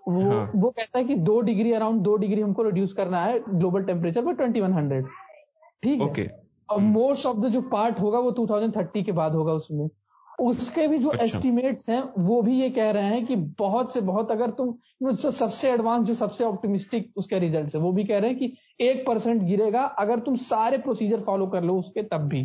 [0.07, 3.39] वो हाँ। वो कहता है कि दो डिग्री अराउंड दो डिग्री हमको रिड्यूस करना है
[3.49, 5.05] ग्लोबल टेम्परेचर पर ट्वेंटी वन हंड्रेड
[5.83, 6.41] ठीक है?
[6.69, 9.87] और मोस्ट ऑफ़ द जो पार्ट होगा वो 2030 के बाद होगा उसमें।
[10.39, 14.01] उसके भी जो अच्छा। एस्टिमेट्स हैं वो भी ये कह रहे हैं कि बहुत से
[14.01, 18.29] बहुत अगर तुम सबसे एडवांस जो सबसे ऑप्टिमिस्टिक उसके रिज़ल्ट है वो भी कह रहे
[18.29, 22.43] हैं कि एक परसेंट गिरेगा अगर तुम सारे प्रोसीजर फॉलो कर लो उसके तब भी।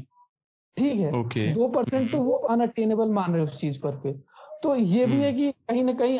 [0.76, 1.10] ठीक है?
[1.12, 1.46] Okay.
[1.54, 4.20] दो परसेंट तो वो अनअटेनेबल मान रहे उस चीज़ पर फिर।
[4.62, 6.18] तो ये भी है कि कहीं ना कहीं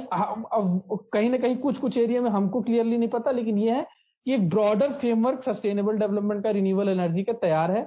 [1.13, 3.87] कहीं ना कहीं कुछ कुछ एरिया में हमको क्लियरली नहीं पता लेकिन ये है
[4.27, 7.87] कि एक ब्रॉडर फ्रेमवर्क सस्टेनेबल डेवलपमेंट का रिन्यूएबल एनर्जी का तैयार है।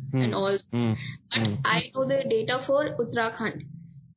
[0.11, 0.23] mm.
[0.23, 0.57] and all.
[0.73, 0.97] Mm.
[1.29, 1.61] But mm.
[1.65, 3.65] I know the data for Uttarakhand.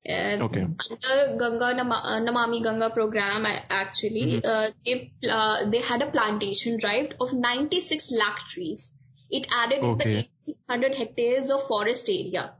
[0.06, 0.60] Uh, okay.
[0.60, 4.46] Under Ganga uh, Namami Ganga program, I, actually, mm-hmm.
[4.46, 8.94] uh, they uh, they had a plantation drive of 96 lakh trees.
[9.30, 10.04] It added okay.
[10.04, 12.52] the 600 hectares of forest area.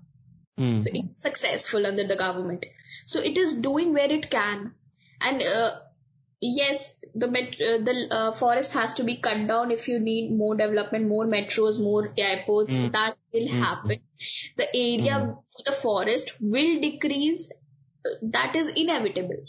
[0.59, 0.83] Mm.
[0.83, 2.64] So it's successful under the government.
[3.05, 4.73] So it is doing where it can,
[5.20, 5.70] and uh,
[6.40, 11.09] yes, the met- the forest has to be cut down if you need more development,
[11.09, 12.75] more metros, more airports.
[12.75, 12.92] Mm.
[12.92, 13.62] That will mm-hmm.
[13.62, 13.90] happen.
[13.90, 14.61] Mm-hmm.
[14.61, 15.33] The area mm-hmm.
[15.33, 17.53] for the forest will decrease.
[18.23, 19.44] That is inevitable.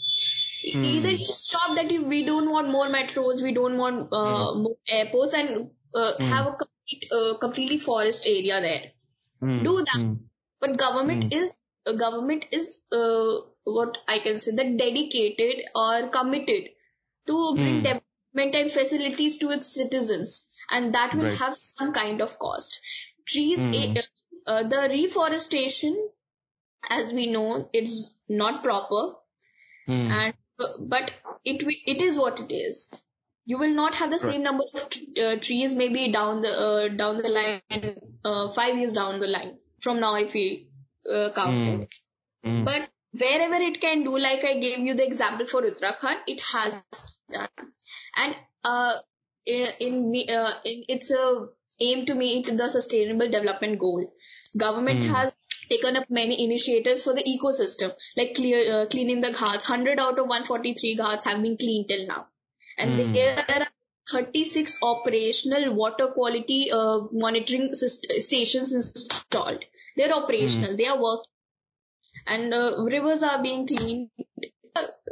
[0.66, 0.84] Mm-hmm.
[0.84, 4.62] Either you stop that if we don't want more metros, we don't want uh, mm-hmm.
[4.62, 6.24] more airports, and uh, mm-hmm.
[6.24, 8.82] have a complete, uh, completely forest area there.
[9.42, 10.16] Do that.
[10.60, 16.70] But government is uh, government is uh, what I can say that dedicated or committed
[17.26, 21.38] to bring development and facilities to its citizens, and that will right.
[21.38, 22.80] have some kind of cost
[23.26, 24.02] trees mm.
[24.46, 25.96] uh, the reforestation
[26.90, 29.02] as we know it's not proper
[29.88, 30.10] mm.
[30.20, 31.12] and uh, but
[31.44, 32.92] it it is what it is
[33.44, 36.88] you will not have the same number of t- uh, trees maybe down the uh,
[36.88, 40.68] down the line uh, 5 years down the line from now if we
[41.12, 41.94] uh, count
[42.44, 42.64] mm.
[42.64, 46.82] but wherever it can do like i gave you the example for uttarakhand it has
[47.30, 47.48] done
[48.16, 48.36] and
[49.80, 51.46] in uh, in it's a
[51.80, 54.12] aim to meet the sustainable development goal.
[54.56, 55.12] Government Hmm.
[55.14, 55.32] has
[55.70, 59.68] taken up many initiatives for the ecosystem like clear uh, cleaning the ghats.
[59.68, 62.26] 100 out of 143 ghats have been cleaned till now.
[62.78, 63.12] And Hmm.
[63.12, 63.66] there are
[64.10, 69.64] 36 operational water quality uh, monitoring syst- stations installed.
[69.96, 70.76] They're operational.
[70.76, 71.32] They are working.
[72.26, 74.10] And uh, rivers are being cleaned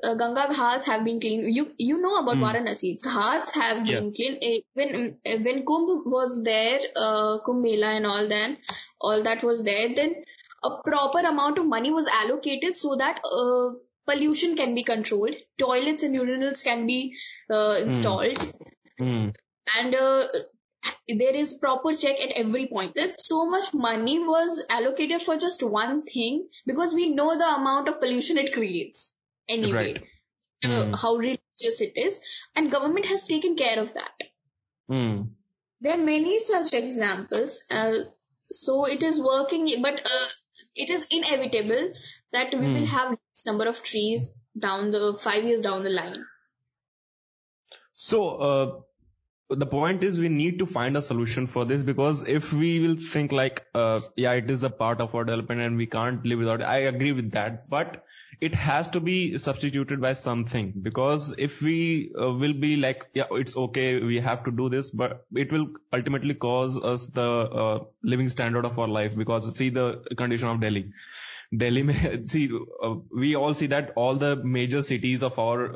[0.03, 1.55] uh, Ganga Ghats have been cleaned.
[1.55, 2.45] You you know about mm.
[2.47, 2.97] Varanasi.
[3.03, 4.01] Ghats have yeah.
[4.01, 4.39] been cleaned.
[4.43, 8.59] Eh, when eh, when Kumbh was there, uh, Kumbh Mela and all that,
[9.01, 9.95] all that was there.
[9.95, 10.15] Then
[10.63, 13.71] a proper amount of money was allocated so that uh,
[14.07, 15.37] pollution can be controlled.
[15.59, 17.17] Toilets and urinals can be
[17.51, 17.89] uh, hmm.
[17.89, 18.53] installed.
[19.01, 19.35] Mm.
[19.79, 20.27] And uh,
[21.09, 22.95] there is proper check at every point.
[22.95, 27.89] That so much money was allocated for just one thing because we know the amount
[27.89, 29.14] of pollution it creates
[29.49, 29.95] anyway.
[29.95, 30.05] Right.
[30.65, 30.95] Mm.
[30.95, 32.21] Uh, how religious it is,
[32.57, 34.13] and government has taken care of that.
[34.91, 35.31] Mm.
[35.81, 37.63] There are many such examples.
[37.71, 37.93] Uh,
[38.51, 40.27] so it is working, but uh,
[40.75, 41.93] it is inevitable
[42.33, 42.75] that we mm.
[42.75, 42.97] will hmm.
[42.97, 46.25] have this number of trees down the five years down the line.
[47.95, 48.81] So uh,
[49.51, 52.97] the point is we need to find a solution for this because if we will
[52.97, 56.39] think like uh, yeah it is a part of our development and we can't live
[56.39, 57.69] without it i agree with that.
[57.69, 58.05] But
[58.41, 63.27] it has to be substituted by something because if we uh, will be like yeah
[63.33, 67.85] it's okay we have to do this but it will ultimately cause us the uh,
[68.03, 70.91] living standard of our life because see the condition of delhi
[71.59, 71.95] Delhi में
[72.27, 72.47] see
[73.19, 75.67] we all see that all the major cities of our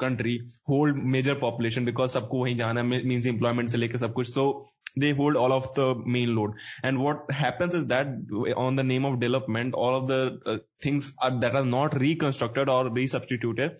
[0.00, 0.36] country
[0.68, 4.46] hold major population because सबको वहीं जाना है means employment से लेकर सब कुछ तो
[4.98, 9.06] they hold all of the main load and what happens is that on the name
[9.06, 13.78] of development all of the things are that are not reconstructed और resubstituted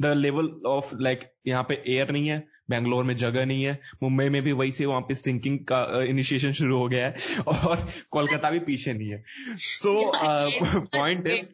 [0.00, 4.28] the level of like यहाँ पे air नहीं है बेंगलोर में जगह नहीं है मुंबई
[4.28, 8.50] में भी वही से वहाँ पे सिंकिंग का इनिशिएशन शुरू हो गया है और कोलकाता
[8.50, 9.24] भी पीछे नहीं है।
[9.58, 10.12] सो
[10.96, 11.50] पॉइंट इज़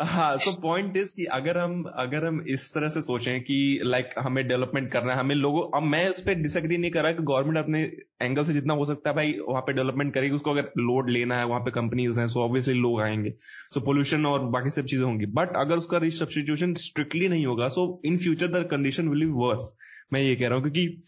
[0.00, 4.06] हाँ सो पॉइंट इज़ कि अगर हम अगर हम इस तरह से सोचें कि लाइक
[4.06, 7.12] like, हमें डेवलपमेंट करना है हमें लोगों अब मैं उस पर डिसग्री नहीं कर रहा
[7.12, 7.80] कि गवर्नमेंट अपने
[8.22, 11.38] एंगल से जितना हो सकता है भाई वहाँ पे डेवलपमेंट करेगी उसको अगर लोड लेना
[11.38, 14.84] है वहाँ पे कंपनीज़ हैं सो ऑब्वियसली लोग आएँगे। सो so, पोल्यूशन और बाकी सब
[14.84, 19.24] चीज़ें होंगी। बट अगर उसका रिसब्सिट्यूशन स्ट्रिक्टली नहीं होगा so in future the condition will
[19.24, 19.70] be worse
[20.12, 21.04] मैं ये कह रहा हूँ क्योंकि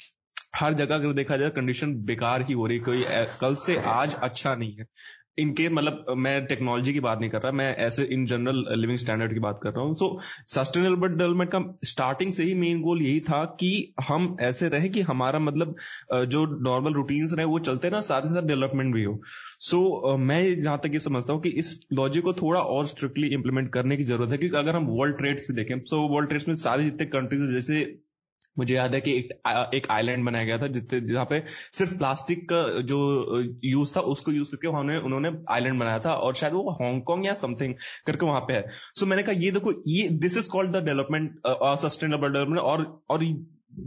[0.57, 3.05] हर जगह अगर देखा जाए कंडीशन बेकार ही हो रही कोई
[3.41, 4.87] कल से आज अच्छा नहीं है।
[5.39, 9.33] इनके मतलब मैं टेक्नोलॉजी की बात नहीं कर रहा मैं ऐसे इन जनरल लिविंग स्टैंडर्ड
[9.35, 10.09] की बात कर रहा हूँ। सो
[10.55, 13.71] सस्टेनेबल डेवलपमेंट का स्टार्टिंग से ही मेन गोल यही था कि
[14.09, 15.75] हम ऐसे रहे कि हमारा मतलब
[16.29, 19.19] जो नॉर्मल रूटीन्स रहे वो चलते ना साथ ही साथ डेवलपमेंट भी हो।
[19.61, 23.29] सो so, मैं जहाँ तक ये समझता हूँ कि इस लॉजिक को थोड़ा और स्ट्रिक्टली
[23.35, 26.49] इंप्लीमेंट करने की ज़रूरत है क्योंकि अगर हम वर्ल्ड ट्रेड्स भी देखें सो वर्ल्ड ट्रेड्स
[26.49, 27.83] में सारे जितने कंट्रीज़ जैसे
[28.61, 29.33] मुझे याद है कि एक
[29.75, 31.43] एक आइलैंड बनाया गया था जितने जहाँ पे
[31.79, 32.99] सिर्फ़ प्लास्टिक का जो
[33.65, 37.35] यूज़ था उसको यूज़ करके उन्होंने उन्होंने आइलैंड बनाया था और शायद वो हांगकांग या
[37.45, 37.75] समथिंग
[38.07, 40.85] करके वहाँ पे है। सो so मैंने कहा ये देखो ये this is called the
[40.87, 41.41] development
[41.87, 43.25] sustainable development और और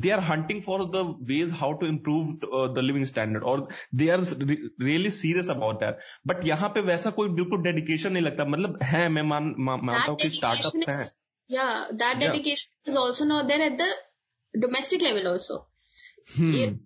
[0.03, 3.55] they are hunting for the ways how to improve the, uh, the living standard or
[4.01, 4.19] they are
[4.51, 8.77] re- really serious about that but यहाँ पे वैसा कोई बिल्कुल डेडिकेशन नहीं लगता। मतलब
[8.83, 11.05] है मैं मान मानता हूँ कि स्टार्टअप हैं।
[11.49, 12.27] yeah, that Yeah.
[12.27, 13.89] dedication is also not there at the
[14.59, 15.65] domestic level also.
[16.37, 16.51] hmm.
[16.51, 16.79] You,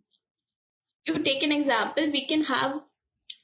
[1.05, 2.81] you take an example, we can have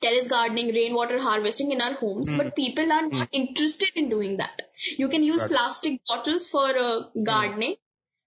[0.02, 2.38] terrace gardening, rainwater harvesting in our homes, Hmm.
[2.38, 4.62] but people are not interested in doing that.
[4.98, 5.52] You can use Right.
[5.52, 7.00] plastic bottles for uh,
[7.32, 7.76] gardening,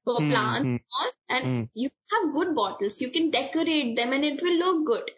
[0.05, 0.77] for Hmm, plants, hmm.
[1.29, 1.63] and Hmm.
[1.75, 3.01] you have good bottles.
[3.01, 5.11] You can decorate them and it will look good.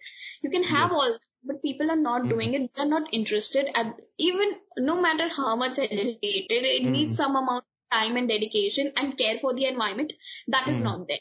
[0.43, 1.01] You can have Yes.
[1.01, 2.31] all, but people are not Hmm.
[2.35, 2.71] doing it.
[2.75, 3.71] They are not interested.
[3.75, 4.55] And even
[4.93, 6.93] no matter how much educated, it Hmm.
[6.99, 10.13] needs some amount time and dedication and care for the environment.
[10.49, 10.85] That is Hmm.
[10.85, 11.19] not there.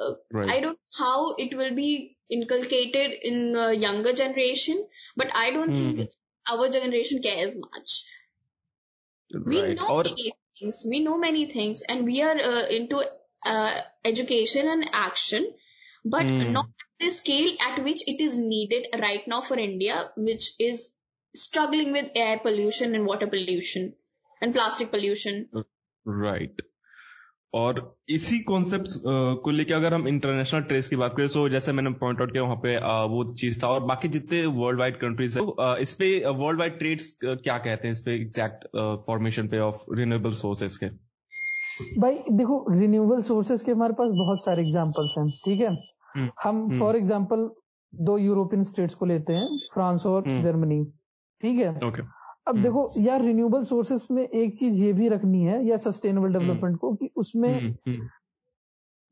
[0.00, 0.50] Uh, Right.
[0.50, 5.74] I don't know how it will be inculcated in uh, younger generation, but I don't
[5.74, 5.92] Hmm.
[5.96, 6.10] think
[6.50, 8.04] our generation cares much.
[9.30, 10.86] We know many things.
[10.88, 13.02] We know many things, and we are uh, into
[13.44, 15.52] uh, education and action,
[16.04, 16.52] but Hmm.
[16.52, 20.94] not at the scale at which it is needed right now for India, which is
[21.34, 23.94] struggling with air pollution and water pollution
[24.40, 25.48] and plastic pollution.
[26.06, 26.62] Right
[27.54, 28.88] और इसी concept
[29.44, 32.42] को लेके अगर हम international trace की बात करें तो जैसे मैंने पॉइंट आउट किया
[32.42, 32.76] वहाँ पे
[33.08, 36.78] वो चीज़ था और बाकी जितने वर्ल्ड वाइड कंट्रीज़ है तो, इस पे वर्ल्ड वाइड
[36.78, 38.64] ट्रेड्स क्या कहते हैं इस पे एग्जैक्ट
[39.06, 40.86] फॉर्मेशन पे ऑफ़ रिन्यूएबल सोर्सेज के?
[42.00, 45.76] भाई देखो रिन्यूएबल सोर्सेज के हमारे पास बहुत सारे एग्जांपल्स हैं ठीक है?
[46.16, 47.48] हम्म, हम हम्म। फॉर एग्ज़ाम्पल
[47.92, 50.84] दो यूरोपियन स्टेट्स को लेते हैं फ्रांस और हम्म। जर्मनी
[51.40, 51.70] ठीक है?
[51.88, 52.02] ओके
[52.46, 56.32] अब हम्म। देखो यार रिन्यूएबल सोर्सेस में एक चीज़ ये भी रखनी है या सस्टेनेबल
[56.32, 57.74] डेवलपमेंट को कि उसमें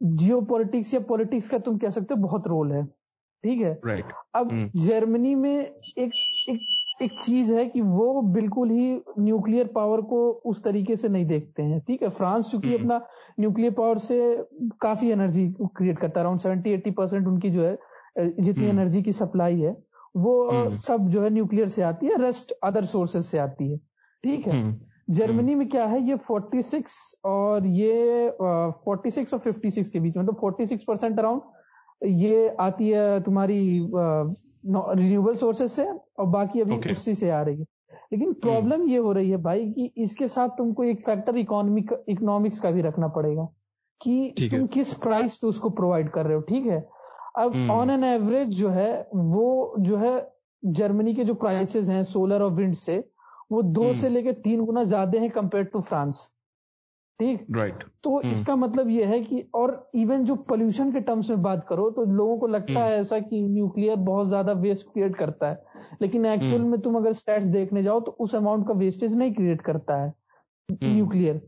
[0.00, 2.84] जियो पॉलिटिक्स या पॉलिटिक्स का तुम कह सकते हो बहुत रोल है।
[3.44, 3.72] ठीक है?
[3.86, 6.10] राइट अब हम्म। जर्मनी में एक
[6.48, 11.26] एक एक चीज़ है कि वो बिल्कुल ही न्यूक्लियर पावर को उस तरीके से नहीं
[11.26, 12.08] देखते हैं। ठीक है?
[12.08, 13.06] फ्रांस चूँकि हम्म। अपना
[13.40, 14.18] न्यूक्लियर पावर से
[14.80, 17.78] काफ़ी एनर्जी क्रिएट करता है। अराउंड सेवेंटी एट्टी परसेंट उनकी जो है
[18.18, 19.76] जितनी हम्म। एनर्जी की सप्लाई है।
[20.14, 23.76] वो हम्म। सब जो है न्यूक्लियर से आती है रेस्ट अदर सोर्सेज से आती है।
[24.24, 24.60] ठीक है?
[24.60, 24.76] हम्म,
[25.10, 28.30] जर्मनी में क्या है ये 46 और ये
[28.84, 31.40] फोर्टी सिक्स और 56 के बीच में तो 46 परसेंट अराउंड
[32.02, 36.92] ये आती है तुम्हारी रिन्यूएबल सोर्सेज से और बाकी अभी Okay.
[36.92, 37.66] उसी से आ रही है।
[38.12, 42.58] लेकिन प्रॉब्लम ये हो रही है भाई कि इसके साथ तुमको एक फैक्टर इकोनॉमिक इकोनॉमिक्स
[42.60, 43.44] का भी रखना पड़ेगा
[44.00, 46.78] कि तुम किस प्राइस पे उसको प्रोवाइड कर रहे हो ठीक है?
[47.38, 50.32] अब। ऑन एन एवरेज जो है वो जो है
[50.64, 53.04] जर्मनी के जो प्राइसेस हैं सोलर और विंड से
[53.52, 56.30] वो दो हम्म। से लेकर तीन गुना ज़्यादा हैं कंपेयर टू फ्रांस
[57.20, 57.88] ठीक राइट right.
[58.04, 61.66] तो हम्म। इसका मतलब यह है कि और इवन जो पोल्यूशन के टर्म्स में बात
[61.68, 65.48] करो तो लोगों को लगता हम्म। है ऐसा कि न्यूक्लियर बहुत ज़्यादा वेस्ट क्रिएट करता
[65.48, 65.62] है
[66.02, 69.60] लेकिन एक्चुअल। में तुम अगर स्टैट्स देखने जाओ तो उस अमाउंट का वेस्टेज नहीं क्रिएट
[69.60, 70.12] करता है
[70.68, 71.40] न्यूक्लियर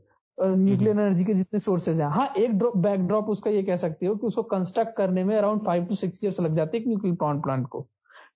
[0.43, 4.07] न्यूक्लियर एनर्जी के जितने सोर्सेज हैं। हाँ एक ड्रॉप बैक ड्रॉप उसका ये कह सकते
[4.07, 7.17] हो कि उसको कंस्ट्रक्ट करने में around five to six years लग जाते हैं न्यूक्लियर
[7.17, 7.87] पावर प्लांट को।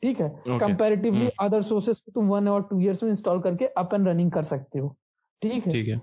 [0.03, 0.29] ठीक है?
[0.49, 4.31] कंपेरेटिवली अदर सोर्सेज को तुम वन और टू ईयर्स में इंस्टॉल करके अप एंड रनिंग
[4.33, 4.97] कर सकते हो।
[5.43, 5.73] ठीक है?
[5.73, 5.97] ठीक है।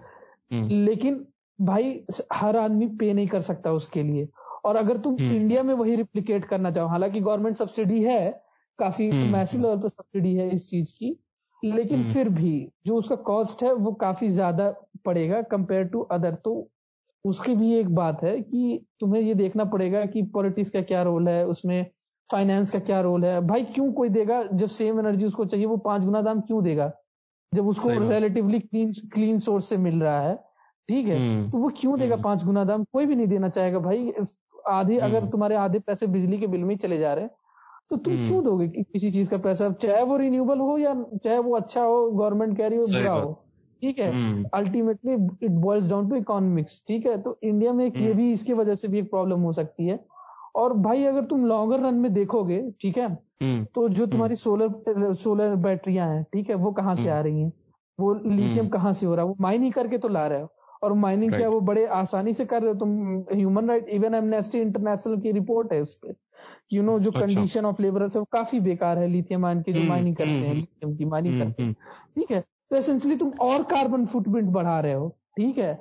[0.51, 1.25] हम्म, लेकिन
[1.59, 4.27] भाई हर आदमी पे नहीं कर सकता उसके लिए।
[4.65, 8.43] और अगर तुम हम्म। इंडिया में वही रिप्लीकेट करना चाहो हालाँकि गवर्नमेंट सब्सिडी है
[8.79, 11.17] काफ़ी हम्म। मैसिव लेवल पर सब्सिडी है इस चीज़ की
[11.63, 14.69] लेकिन हम्म। फिर भी जो उसका कॉस्ट है वो काफ़ी ज़्यादा
[15.05, 16.67] पड़ेगा कंपेयर टू अदर तो
[17.25, 21.27] उसकी भी एक बात है कि तुम्हें ये देखना पड़ेगा कि पॉलिटिक्स का क्या रोल
[21.27, 21.85] है उसमें
[22.31, 24.43] फाइनेंस का क्या रोल है। भाई क्यों कोई देगा?
[24.43, 26.91] जब सेम एनर्जी उसको चाहिए वो पाँच गुना दाम क्यों देगा?
[27.53, 30.35] जब उसको रिलेटिवली क्लीन क्लीन सोर्स से मिल रहा है
[30.89, 31.17] ठीक है?
[31.17, 32.83] हम्म, तो वो क्यों देगा हम्म। पाँच गुना दाम?
[32.83, 34.13] कोई भी नहीं देना चाहेगा। भाई
[34.67, 37.31] आधे अगर हम्म। तुम्हारे आधे पैसे बिजली के बिल में चले जा रहे हैं
[37.89, 41.37] तो तुम। क्यों दोगे कि- किसी चीज़ का पैसा चाहे वो रिन्यूएबल हो या चाहे
[41.37, 43.45] वो अच्छा हो गवर्नमेंट कह रही हो बुरा हो?
[43.83, 44.11] ठीक है?
[44.13, 45.13] हम्म, ultimately
[45.45, 47.17] it boils down to economics ठीक है?
[47.21, 49.87] तो इंडिया में एक ये हम्म। भी इसकी वजह से भी एक प्रॉब्लम हो सकती
[49.87, 49.99] है।
[50.55, 53.07] और भाई अगर तुम लॉन्गर रन में देखोगे ठीक है?
[53.43, 57.19] हम्म, तो जो तुम्हारी सोलर सोलर बैटरियाँ हैं ठीक है वो कहाँ से हम्म। आ
[57.19, 57.51] रही हैं?
[57.99, 59.29] वो लिथियम हम्म। कहाँ से हो रहा है?
[59.29, 60.47] वो माइनिंग करके तो ला रहे हो।
[60.83, 61.49] और माइनिंग क्या.
[61.49, 62.79] वो बड़े आसानी से कर रहे हो?
[62.79, 66.13] तुम human right even Amnesty International की रिपोर्ट है उस पर
[66.73, 69.79] यू नो जो। कंडीशन ऑफ़ लेबर है वो काफ़ी बेकार है लिथियम आयन की जो
[69.79, 72.43] हम्म, माइनिंग करते हैं हम्म, लिथियम की माइनिंग हम्म, करते हैं। हम्म, ठीक है?
[72.73, 75.07] तो एसेंशली तुम और कार्बन फुटप्रिंट बढ़ा रहे हो
[75.37, 75.73] ठीक है?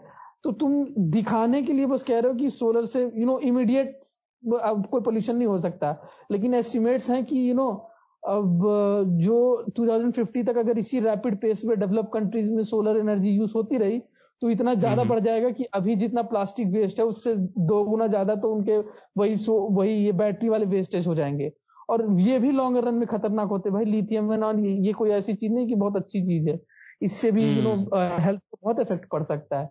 [0.44, 0.72] तो तुम
[1.10, 4.00] दिखाने के लिए बस कह रहे हो कि सोलर से यू नो इमीडिएट
[4.42, 5.96] अब कोई पोल्यूशन नहीं हो सकता।
[6.30, 7.68] लेकिन एस्टिमेट्स हैं कि यू नो
[8.22, 8.60] अब
[9.20, 9.38] जो
[9.78, 13.98] 2050 तक अगर इसी रैपिड पेस में डेवलप कंट्रीज़ में सोलर एनर्जी यूज़ होती रही
[14.42, 17.34] तो इतना ज़्यादा हम्म। बढ़ जाएगा कि अभी जितना प्लास्टिक वेस्ट है उससे
[17.70, 18.78] दो गुना ज़्यादा तो उनके
[19.18, 21.52] वही सो वही ये बैटरी वाले वेस्टेज हो जाएँगे।
[21.88, 25.34] और ये भी लॉन्ग रन में खतरनाक होते भाई लिथियम एनॉन ये ये कोई ऐसी
[25.34, 26.60] चीज़ नहीं कि बहुत अच्छी चीज़ है।
[27.02, 29.66] इससे भी यू नो हेल्थ को बहुत इफ़ेक्ट पड़ सकता है।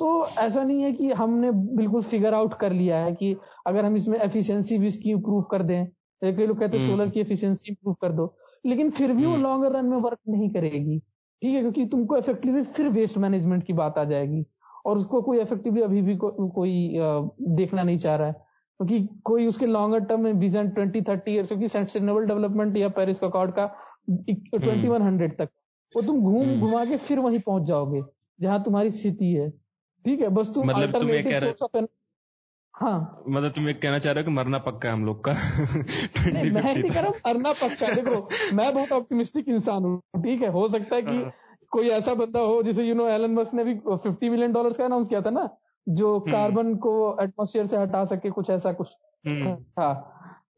[0.00, 3.96] तो ऐसा नहीं है कि हमने बिल्कुल फिगर आउट कर लिया है कि अगर हम
[3.96, 7.20] इसमें एफिशिएंसी भी इसकी इम्प्रूव कर दें तो कई लोग कहते हैं हम्म। सोलर की
[7.20, 10.98] एफिशिएंसी इम्प्रूव कर दो लेकिन फिर भी वो हम्म। लॉन्गर रन में वर्क नहीं करेगी।
[10.98, 14.44] ठीक है क्योंकि तुमको इफेक्टिवली फिर वेस्ट मैनेजमेंट की बात आ जाएगी
[14.86, 16.90] और उसको कोई इफेक्टिवली अभी भी को, कोई
[17.56, 18.32] देखना नहीं चाह रहा है।
[18.80, 22.88] क्योंकि तो कोई उसके लॉन्गर टर्म में विजन ट्वेंटी थर्टी ईयर्स क्योंकि सस्टेनेबल डेवलपमेंट या
[22.96, 23.66] पेरिस अकॉर्ड का
[24.10, 25.48] ट्वेंटी वन हंड्रेड तक।
[25.92, 28.02] वो तुम घूम हम्म। घुमा के फिर वहीं पहुँच जाओगे
[28.40, 29.50] जहाँ तुम्हारी स्थिति है।
[30.04, 31.86] ठीक है बस तुम मतलब तुम ये कह रहे-
[32.74, 35.32] हाँ। मतलब तुम ये कहना चाह रहे हो कि मरना पक्का है हम लोग का?
[36.32, 40.00] नहीं मैं नहीं कह रहा हूँ मरना पक्का है। देखो मैं बहुत ऑप्टिमिस्टिक इंसान हूँ
[40.18, 40.48] ठीक है?
[40.48, 41.32] हो सकता है कि हाँ।
[41.72, 44.84] कोई ऐसा बंदा हो जैसे यू नो एलन मस्क ने भी 50 मिलियन डॉलर का
[44.84, 45.48] अनाउंस किया था ना
[45.88, 46.92] जो हम्म। कार्बन को
[47.22, 48.88] एटमोस्फियर से हटा सके कुछ ऐसा कुछ।
[49.26, 49.88] हम्म, था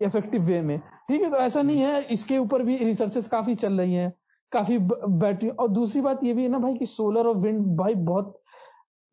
[0.03, 3.81] इफ़ेक्टिव वे में। ठीक है तो ऐसा नहीं है इसके ऊपर भी रिसर्चेस काफ़ी चल
[3.81, 4.13] रही हैं।
[4.53, 7.95] काफ़ी बैटरी और दूसरी बात ये भी है ना भाई कि सोलर और विंड भाई
[7.95, 8.41] बहुत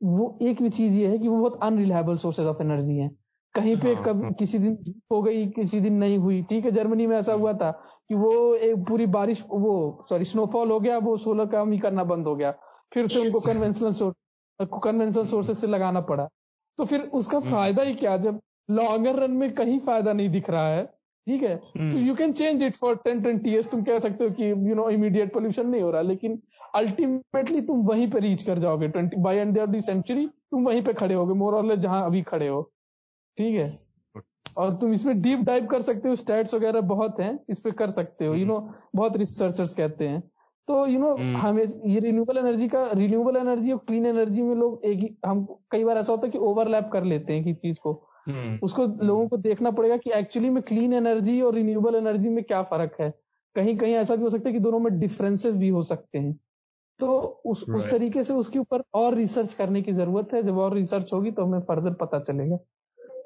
[0.04, 3.10] वो एक भी चीज़ ये है कि वो बहुत अनरिलायबल सोर्सेज ऑफ़ एनर्जी है।
[3.56, 4.78] कहीं पे हाँ, कभी हाँ। किसी दिन
[5.12, 7.72] हो गई किसी दिन नहीं हुई। ठीक है जर्मनी में ऐसा हुआ था
[8.10, 12.04] कि वो एक पूरी बारिश वो सॉरी स्नोफॉल हो गया वो सोलर काम ही करना
[12.04, 12.52] बंद हो गया।
[12.94, 13.40] फिर से उनको.
[13.40, 16.28] कन्वेंशनल सोर्स कन्वेंशनल सोर्सेज से लगाना पड़ा।
[16.78, 18.18] तो फिर उसका हम्म। फ़ायदा ही क्या?
[18.18, 18.40] जब
[18.72, 20.94] लॉन्गर रन में कहीं फ़ायदा नहीं दिख रहा है
[21.28, 21.56] ठीक है?
[21.92, 24.76] तो you can change it for ten twenty years तुम कह सकते हो कि यू
[24.76, 26.42] नो इमीडिएट पोल्यूशन नहीं हो रहा लेकिन
[26.76, 28.88] अल्टीमेटली तुम वहीं पे रीच कर जाओगे.
[28.88, 31.34] Twenty by end of the century तुम वहीं पे खड़े होगे.
[31.34, 32.62] मोर और जहाँ अभी खड़े हो.
[33.38, 33.70] ठीक है?
[34.58, 36.16] और तुम इसमें डीप डाइव कर सकते हो.
[36.16, 37.40] स्टैट्स वगैरह बहुत हैं.
[37.50, 38.34] इस पे कर सकते हो.
[38.36, 38.60] यू नो
[38.96, 40.22] बहुत रिसर्चर्स कहते हैं.
[40.68, 44.56] तो यू नो हम्म। हमें ये रिन्यूएबल एनर्जी का रिन्यूएबल एनर्जी और क्लीन एनर्जी में
[44.56, 47.60] लोग एक ही हम कई बार ऐसा होता है कि ओवरलैप कर लेते हैं किसी
[47.62, 47.94] चीज़ को.
[48.64, 52.62] उसको लोगों को देखना पड़ेगा कि एक्चुअली में क्लीन एनर्जी और रिन्यूएबल एनर्जी में क्या
[52.64, 53.14] फ़र्क है।
[53.56, 56.40] कहीं कहीं ऐसा भी हो सकता है कि दोनों में डिफरेंसेस भी हो सकते हैं।
[57.00, 57.78] तो उस right.
[57.78, 61.32] उस तरीके से उसके ऊपर और रिसर्च करने की ज़रूरत है। जब और रिसर्च होगी
[61.32, 62.58] तो हमें फर्दर पता चलेगा।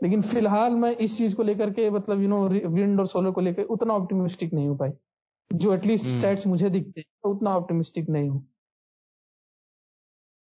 [0.03, 3.41] लेकिन फ़िलहाल मैं इस चीज़ को लेकर के मतलब यू नो विंड और सोलर को
[3.41, 4.91] लेकर उतना ऑप्टिमिस्टिक नहीं हूँ भाई।
[5.51, 8.47] जो एटलीस्ट हम्म। स्टैट्स मुझे दिखते हैं तो उतना ऑप्टिमिस्टिक नहीं हूँ।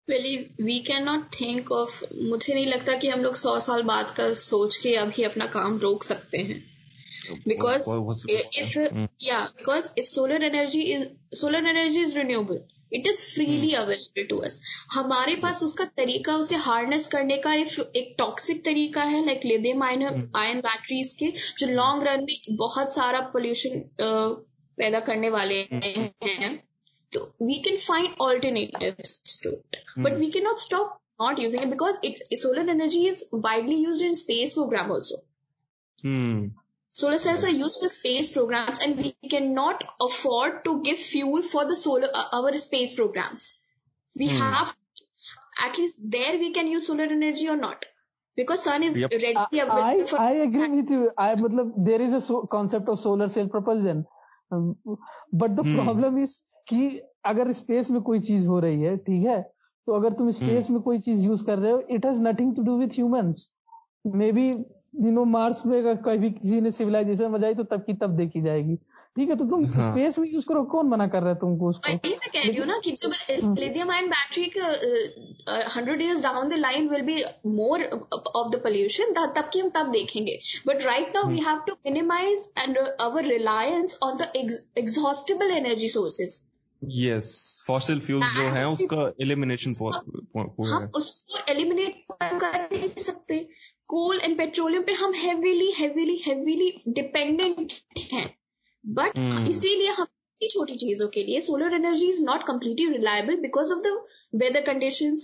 [0.09, 1.89] Well, we cannot think of
[2.21, 5.77] मुझे नहीं लगता कि हम लोग सौ साल बाद का सोच के अभी अपना काम
[5.77, 6.75] रोक सकते हैं।
[7.47, 11.03] because वो- वो- वो- if hmm, yeah because if solar energy is
[11.41, 12.59] solar energy is renewable
[12.95, 14.53] it is freely available to us.
[14.91, 19.83] हमारे पास उसका तरीका उसे हार्नेस करने का इफ़ एक टॉक्सिक तरीका है like lithium
[19.83, 23.85] ion ion batteries के जो लॉन्ग रन में बहुत सारा पोल्यूशन
[24.77, 26.64] पैदा करने वाले हैं।
[27.15, 30.03] So we can find alternatives to it, mm.
[30.03, 30.19] but hmm.
[30.19, 34.53] we cannot stop not using it because it solar energy is widely used in space
[34.53, 35.19] program also.
[36.01, 36.47] Hmm.
[36.91, 37.47] Solar cells hmm.
[37.47, 42.09] are used for space programs, and we cannot afford to give fuel for the solar
[42.13, 43.45] uh, our space programs.
[44.23, 44.75] We have
[45.67, 47.85] at least there we can use solar energy or not
[48.41, 49.11] because sun is yep.
[49.11, 50.17] readily available.
[50.17, 51.11] I, I agree with you.
[51.17, 54.05] I mean, there is a so- concept of solar cell propulsion,
[54.51, 54.75] um,
[55.31, 55.75] but the hmm.
[55.75, 59.41] problem is कि अगर space में कोई चीज़ हो रही है ठीक है
[59.87, 62.61] तो अगर तुम स्पेस में कोई चीज़ यूज़ कर रहे हो it has nothing to
[62.63, 63.49] do with humans
[64.31, 68.15] maybe you know Mars में अगर कभी किसी ने सिविलाइजेशन बजाई तो तब की तब
[68.17, 68.75] देखी जाएगी।
[69.17, 71.69] ठीक है तो तुम हाँ। स्पेस में यूज़ करो कौन मना कर रहा है तुमको
[71.69, 71.91] उसको?
[71.91, 73.11] वही मैं कह रही हूँ ना कि जब
[73.59, 74.43] lithium ion battery
[75.75, 79.91] hundred years down the line will be more of the pollution तब की हम तब
[79.91, 84.31] देखेंगे। But right now we have to minimise and our reliance on the
[84.77, 86.41] exhaustible energy sources
[86.81, 87.29] yes
[87.67, 93.39] fossil fuel जो है उसका elimination उसको eliminate कर नहीं सकते।
[93.87, 97.73] कोल एंड पेट्रोलियम पे हम हेवीली हेवीली हेवीली डिपेंडेंट
[98.13, 98.29] हैं।
[98.83, 99.17] बट
[99.49, 103.79] इसीलिए हम छोटी छोटी चीज़ों के लिए solar energy is not completely reliable because of
[103.79, 103.91] the
[104.41, 105.15] weather condition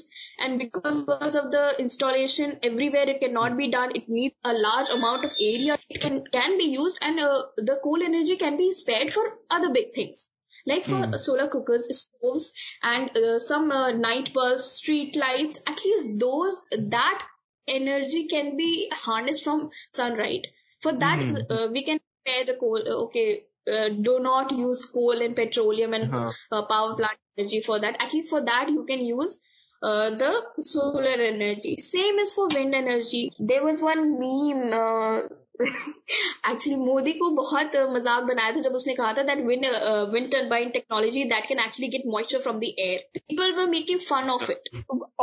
[0.41, 4.91] and because of the installation everywhere it can not be done it need a large
[4.91, 7.19] amount of area it can be use and
[7.61, 10.30] the coal energy can be spared for other big things
[10.65, 11.17] like for Hmm.
[11.17, 16.61] solar cookers stoves and uh, some uh, night bulbs street lights at least those
[16.95, 17.23] that
[17.67, 20.47] energy can be harnessed from sunlight
[20.81, 21.35] for that Hmm.
[21.49, 25.93] uh, we can spare the coal uh, okay uh, do not use coal and petroleum
[25.93, 26.31] and Huh.
[26.51, 29.41] uh, power plant energy for that at least for that you can use
[29.83, 35.21] uh, the solar energy same as for wind energy there was one meme uh,
[35.60, 39.66] actually Modi को बहुत uh, मजाक बनाया था जब उसने कहा था that wind
[40.12, 44.30] wind turbine technology that can actually get moisture from the air people were making fun
[44.30, 44.68] of it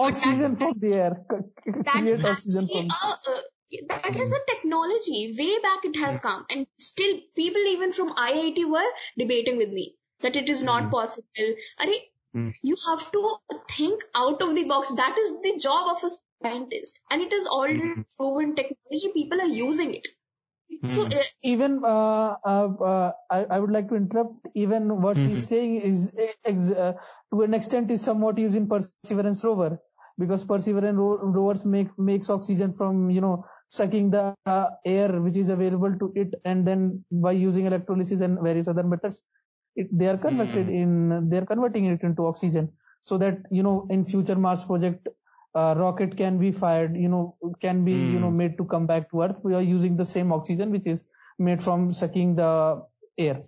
[0.05, 3.41] oxygen from the air that create is oxygen actually from a, uh,
[3.91, 8.59] that is a technology way back it has come and still people even from iit
[8.73, 8.89] were
[9.21, 9.85] debating with me
[10.21, 10.91] that it is not Hmm.
[10.91, 12.01] possible Arey,
[12.33, 12.49] Hmm.
[12.67, 13.23] you have to
[13.71, 17.49] think out of the box that is the job of a scientist and it is
[17.57, 18.05] already Hmm.
[18.19, 20.07] proven technology people are using it
[20.86, 21.08] so Hmm.
[21.18, 25.24] uh, even uh, uh, uh, I, I would like to interrupt even what Mhm.
[25.24, 26.92] he's saying is uh, ex- uh,
[27.32, 29.78] to an extent is somewhat used in perseverance rover
[30.18, 35.36] because perseverance ro- rovers make makes oxygen from you know sucking the uh, air which
[35.36, 39.22] is available to it and then by using electrolysis and various other methods
[39.76, 43.86] it, they are converted in they are converting it into oxygen so that you know
[43.90, 45.08] in future mars project
[45.54, 48.12] uh, rocket can be fired, you know, can be, mm.
[48.12, 48.36] you know, hmm.
[48.36, 49.36] made to come back to Earth.
[49.42, 51.04] We are using the same oxygen, which is
[51.38, 52.84] made from sucking the
[53.16, 53.42] air.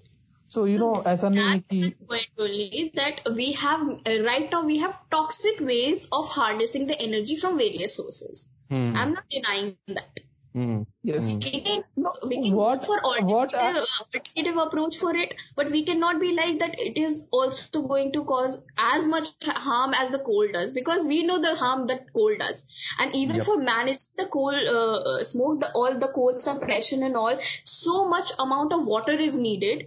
[0.48, 4.98] So, you know, as a point only that we have uh, right now we have
[5.08, 8.48] toxic ways of harnessing the energy from various sources.
[8.68, 8.96] Hmm.
[8.96, 10.20] I'm not denying that.
[10.58, 10.78] Hmm.
[11.08, 11.38] yes Hmm.
[11.44, 15.34] we can, No, we can what- for alternative, what I- uh, alternative approach for it,
[15.60, 16.74] but we cannot be like that.
[16.86, 19.28] It is also going to cause as much
[19.66, 22.62] harm as the coal does because we know the harm that coal does,
[22.98, 23.44] and even Yep.
[23.50, 27.38] for managing the coal uh, uh, smoke, the all the coal suppression and all,
[27.76, 29.86] so much amount of water is needed.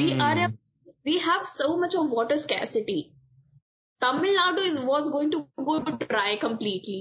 [0.00, 0.26] We Hmm.
[0.30, 0.48] are
[1.10, 3.00] we have so much of water scarcity.
[4.02, 6.98] Tamil Nadu is was going to go dry completely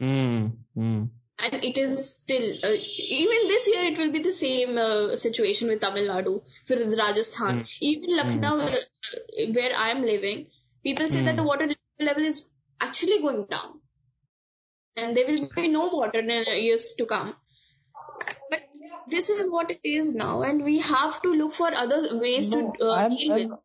[0.00, 0.46] Hmm.
[0.78, 1.02] Hmm.
[1.42, 2.72] And it is still uh,
[3.20, 6.34] even this year it will be the same uh, situation with Tamil Nadu
[6.70, 7.68] with Rajasthan Mm.
[7.90, 8.80] even Lucknow uh,
[9.58, 10.46] where I am living
[10.88, 11.42] people say that Mm.
[11.42, 11.68] the water
[12.10, 12.44] level is
[12.88, 13.80] actually going down
[14.96, 17.34] and there will be no water in the years to come
[18.50, 18.60] but
[19.08, 22.62] this is what it is now and we have to look for other ways no,
[22.62, 23.58] to uh, I'm, deal with I'm,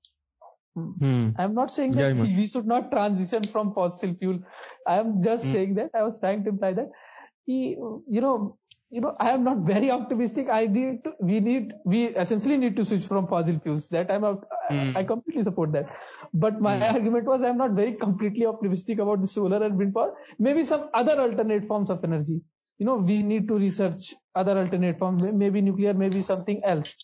[0.78, 1.30] Hmm.
[1.40, 2.36] I'm not saying that Iman.
[2.38, 4.40] we should not transition from fossil fuel.
[4.88, 5.52] I am just Hmm.
[5.54, 7.07] saying that I was trying to imply that he,
[7.48, 8.58] you know,
[8.90, 10.48] you know, I am not very optimistic.
[10.52, 13.90] I need to, we need, we essentially need to switch from fossil fuels.
[13.90, 14.92] That I'm, out, Hmm.
[14.98, 15.86] I completely support that.
[16.34, 16.84] But my Hmm.
[16.96, 20.14] argument was I'm not very completely optimistic about the solar and wind power.
[20.40, 22.42] Maybe some other alternate forms of energy.
[22.80, 25.24] You know, we need to research other alternate forms.
[25.24, 26.96] Maybe nuclear, maybe something else.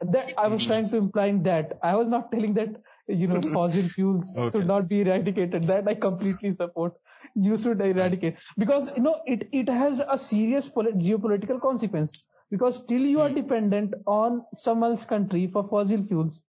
[0.00, 1.78] That I was trying to imply that.
[1.82, 2.70] I was not telling that
[3.11, 4.49] you know fossil fuels Okay.
[4.51, 5.63] should not be eradicated.
[5.63, 6.93] That I completely support.
[7.35, 12.17] You should eradicate because you know it it has a serious polit- geopolitical consequence
[12.51, 16.41] because still you are dependent on some else country for fossil fuels,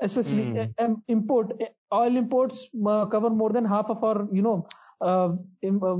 [0.00, 0.58] especially Hmm.
[0.62, 4.56] uh, um, import uh, oil imports uh, cover more than half of our you know
[5.00, 5.28] uh,
[5.62, 5.96] im- uh,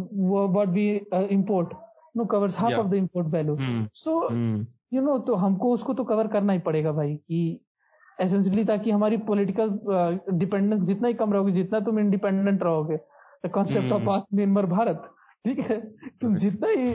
[0.59, 1.75] what we uh, import.
[2.15, 2.81] No covers half Yeah.
[2.81, 3.57] of the import value.
[3.67, 3.85] Hmm.
[4.07, 4.65] So Hmm.
[4.93, 7.39] You know तो हमको उसको तो cover करना ही पड़ेगा भाई कि
[8.22, 9.70] essentially ताकि हमारी पॉलिटिकल
[10.34, 12.98] डिपेंडेंस जितना ही कम रहोगे जितना तुम इंडिपेंडेंट रहोगे।
[13.50, 15.10] कॉन्सेप्ट ऑफ़ आत्मनिर्भर भारत
[15.46, 15.80] ठीक है?
[16.22, 16.94] तुम जितना ही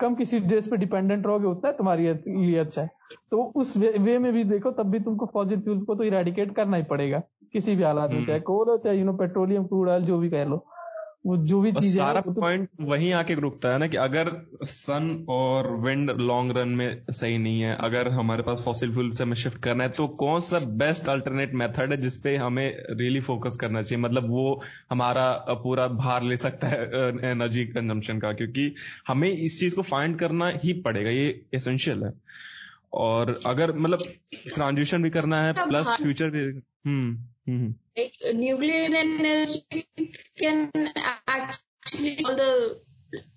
[0.00, 2.88] कम किसी देश पे डिपेंडेंट रहोगे उतना तुम्हारी लिए अच्छा है।
[3.30, 6.54] तो उस वे, वे में भी देखो तब भी तुमको फॉजिल फ्यूल को तो इरेडिकेट
[6.56, 9.88] करना ही पड़ेगा किसी भी हालात में चाहे कोल हो चाहे you know petroleum crude
[9.88, 10.64] oil जो भी कह लो।
[11.26, 14.30] वो जो भी चीज़ सारा तो पॉइंट वहीं आके रुकता है ना कि अगर
[14.64, 19.24] सन और विंड लॉन्ग रन में सही नहीं है अगर हमारे पास फॉसिल फ्यूल से
[19.24, 23.56] हमें शिफ्ट करना है तो कौन सा बेस्ट अल्टरनेट मेथड है जिसपे हमें रियली फोकस
[23.56, 24.04] करना चाहिए?
[24.04, 25.30] मतलब वो हमारा
[25.62, 28.74] पूरा भार ले सकता है एनर्जी कंजम्पशन का क्योंकि
[29.08, 32.12] हमें इस चीज़ को फाइंड करना ही पड़ेगा ये एसेंशियल है।
[32.92, 34.02] और अगर मतलब
[34.54, 36.44] ट्रांजिशन भी करना है प्लस फ्यूचर भी
[36.86, 37.18] हम्म।
[37.49, 37.71] Mm-hmm.
[37.97, 39.87] Like uh, nuclear energy
[40.39, 40.71] can
[41.27, 42.81] actually all the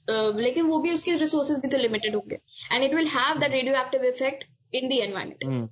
[0.08, 2.38] uh, लेकिन वो भी उसके रिसोर्सेज भी तो लिमिटेड होंगे
[2.72, 5.70] and it will have the radioactive effect in the environment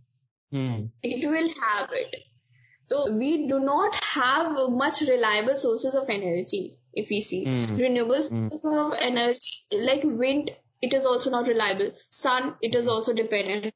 [1.04, 2.16] it will have it
[2.92, 4.48] so we do not have
[4.78, 7.78] much reliable sources of energy if we see mm.
[7.78, 8.80] renewable sources mm.
[8.80, 9.52] of energy
[9.90, 10.50] like wind
[10.82, 13.72] it is also not reliable sun it is also dependent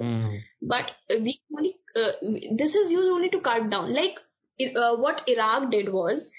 [0.00, 0.40] Mm.
[0.62, 2.12] But we only uh,
[2.52, 3.92] this is used only to cut down.
[3.92, 4.18] Like
[4.76, 6.32] uh, what Iraq did was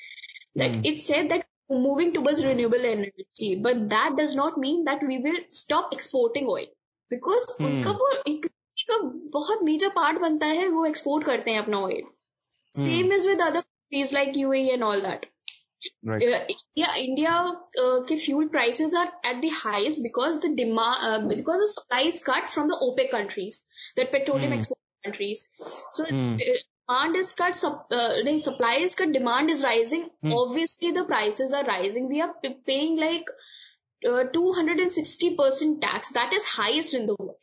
[0.56, 0.86] that mm.
[0.86, 5.40] it said that moving towards renewable energy, but that does not mean that we will
[5.52, 6.66] stop exporting oil
[7.12, 7.66] because mm.
[7.66, 8.40] उनका वो
[8.90, 8.98] का
[9.34, 12.04] बहुत major part बनता है वो export करते हैं अपना oil
[12.78, 15.26] same is with other countries like UAE and all that
[16.03, 16.23] Right.
[16.23, 21.61] Uh, yeah, India uh, fuel prices are at the highest because the demand uh, because
[21.61, 23.67] the supply is cut from the OPEC countries,
[23.97, 24.57] the petroleum mm.
[24.57, 25.49] export countries.
[25.93, 26.39] So mm.
[26.39, 30.09] demand is cut, sup, uh, the supply is cut, demand is rising.
[30.25, 30.33] Mm.
[30.33, 32.09] Obviously, the prices are rising.
[32.09, 32.35] We are
[32.67, 33.25] paying like
[34.07, 36.13] uh, 260% uh, tax.
[36.13, 37.37] That is highest in the world.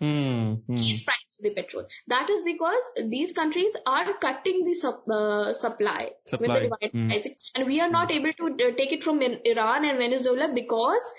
[0.00, 0.62] Mm.
[0.68, 1.86] These prices the petrol.
[2.08, 7.08] That is because these countries are cutting the sup, uh, supply, supply, with the revitalizing,
[7.10, 7.52] mm.
[7.56, 11.14] and we are not able to uh, take it from Iran and Venezuela because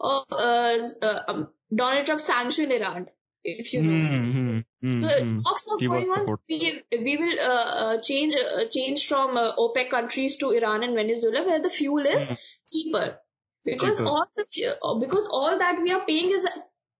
[0.00, 3.06] of uh, uh, um, Donald Trump sanctioned Iran.
[3.44, 4.86] If you know, mm-hmm.
[4.86, 5.40] Mm-hmm.
[5.42, 6.36] talks are going on.
[6.48, 8.34] We, we will uh, uh, change
[8.72, 12.36] change from OPEC countries to Iran and Venezuela, where the fuel is mm.
[12.70, 13.18] cheaper
[13.64, 14.08] because cheaper.
[14.08, 16.46] all the because all that we are paying is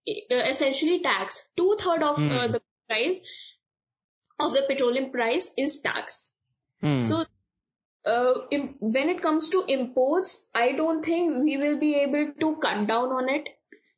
[0.05, 1.49] essentially tax.
[1.55, 2.31] Two third of mm.
[2.31, 3.19] uh, the price
[4.39, 6.35] of the petroleum price is tax.
[6.81, 7.01] Hmm.
[7.01, 7.23] So
[8.05, 12.55] uh, in, when it comes to imports, I don't think we will be able to
[12.57, 13.49] cut down on it.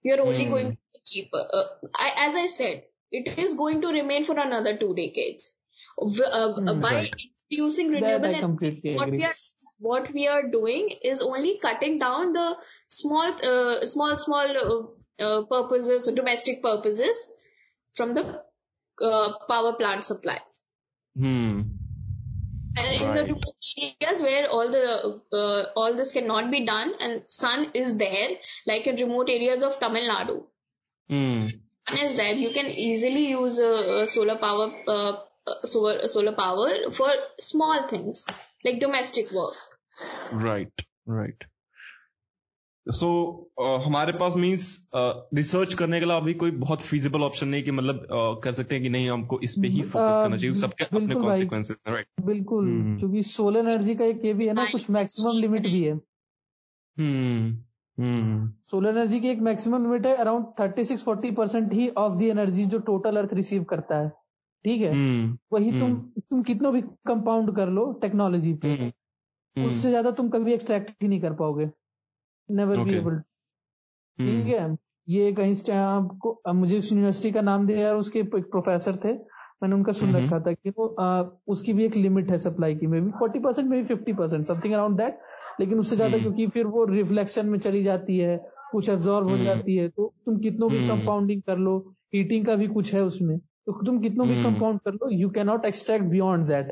[0.04, 0.52] We are only hmm.
[0.52, 1.44] going to be cheaper.
[1.54, 1.64] Uh,
[1.96, 5.54] I, as I said, it is going to remain for another two decades.
[6.00, 7.14] Uh, mm, by right.
[7.50, 9.34] introducing renewable energy, what we are
[9.80, 12.56] what we are doing is only cutting down the
[12.88, 17.46] small, uh, small, small uh, purposes, domestic purposes
[17.94, 18.42] from the
[19.02, 20.64] uh, power plant supplies.
[21.16, 21.62] Hmm.
[22.78, 27.24] And in the remote areas where all the uh, all this cannot be done, and
[27.28, 28.30] sun is there,
[28.66, 30.44] like in remote areas of Tamil Nadu,
[31.10, 31.48] hmm.
[31.88, 32.34] sun is there.
[32.34, 35.18] You can easily use uh, solar power, uh,
[35.64, 37.10] solar solar power for
[37.40, 38.26] small things
[38.64, 39.54] like domestic work.
[40.32, 40.72] Right,
[41.06, 41.36] right.
[42.88, 43.08] So so,
[43.64, 47.64] uh, हमारे पास means research uh, करने के लिए अभी कोई बहुत feasible option नहीं
[47.64, 50.56] कि मतलब uh, कर सकते हैं कि नहीं हमको इस पे ही फोकस करना चाहिए
[50.56, 53.00] सबके अपने कॉन्सिक्वेंसेस हैं राइट बिल्कुल hmm.
[53.00, 55.96] क्योंकि सोलर एनर्जी का एक ये भी है ना कुछ मैक्सिमम लिमिट भी है।
[58.64, 62.30] सोलर एनर्जी की एक मैक्सिमम लिमिट है around thirty six forty percent he of the
[62.30, 64.10] energy जो टोटल अर्थ रिसीव करता है।
[64.66, 64.92] ठीक है?
[64.92, 65.38] hmm.
[65.54, 66.24] वही तुम hmm.
[66.30, 68.92] तुम कितना भी कंपाउंड कर लो टेक्नोलॉजी पे
[69.56, 71.70] उससे ज़्यादा तुम कभी एक्सट्रैक्ट ही नहीं कर पाओगे।
[72.50, 73.18] नेवर बी एबल
[74.20, 74.76] ठीक है?
[75.08, 79.14] ये कहीं से आपको मुझे उस यूनिवर्सिटी का नाम दिया यार उसके एक प्रोफेसर थे।
[79.64, 82.88] मैंने उनका सुन रखा था कि वो आ, उसकी भी एक लिमिट है सप्लाई की
[83.02, 85.20] maybe forty percent maybe fifty percent something around that
[85.60, 88.38] लेकिन उससे ज़्यादा हम्म। क्योंकि फिर वो रिफ्लेक्शन में चली जाती है
[88.72, 91.78] कुछ एब्जॉर्ब हो। जाती है तो तुम कितनों भी कंपाउंडिंग। कर लो
[92.14, 95.66] हीटिंग का भी कुछ है उसमें तो तुम कितनों भी कंपाउंड कर लो you cannot
[95.66, 96.72] extract beyond that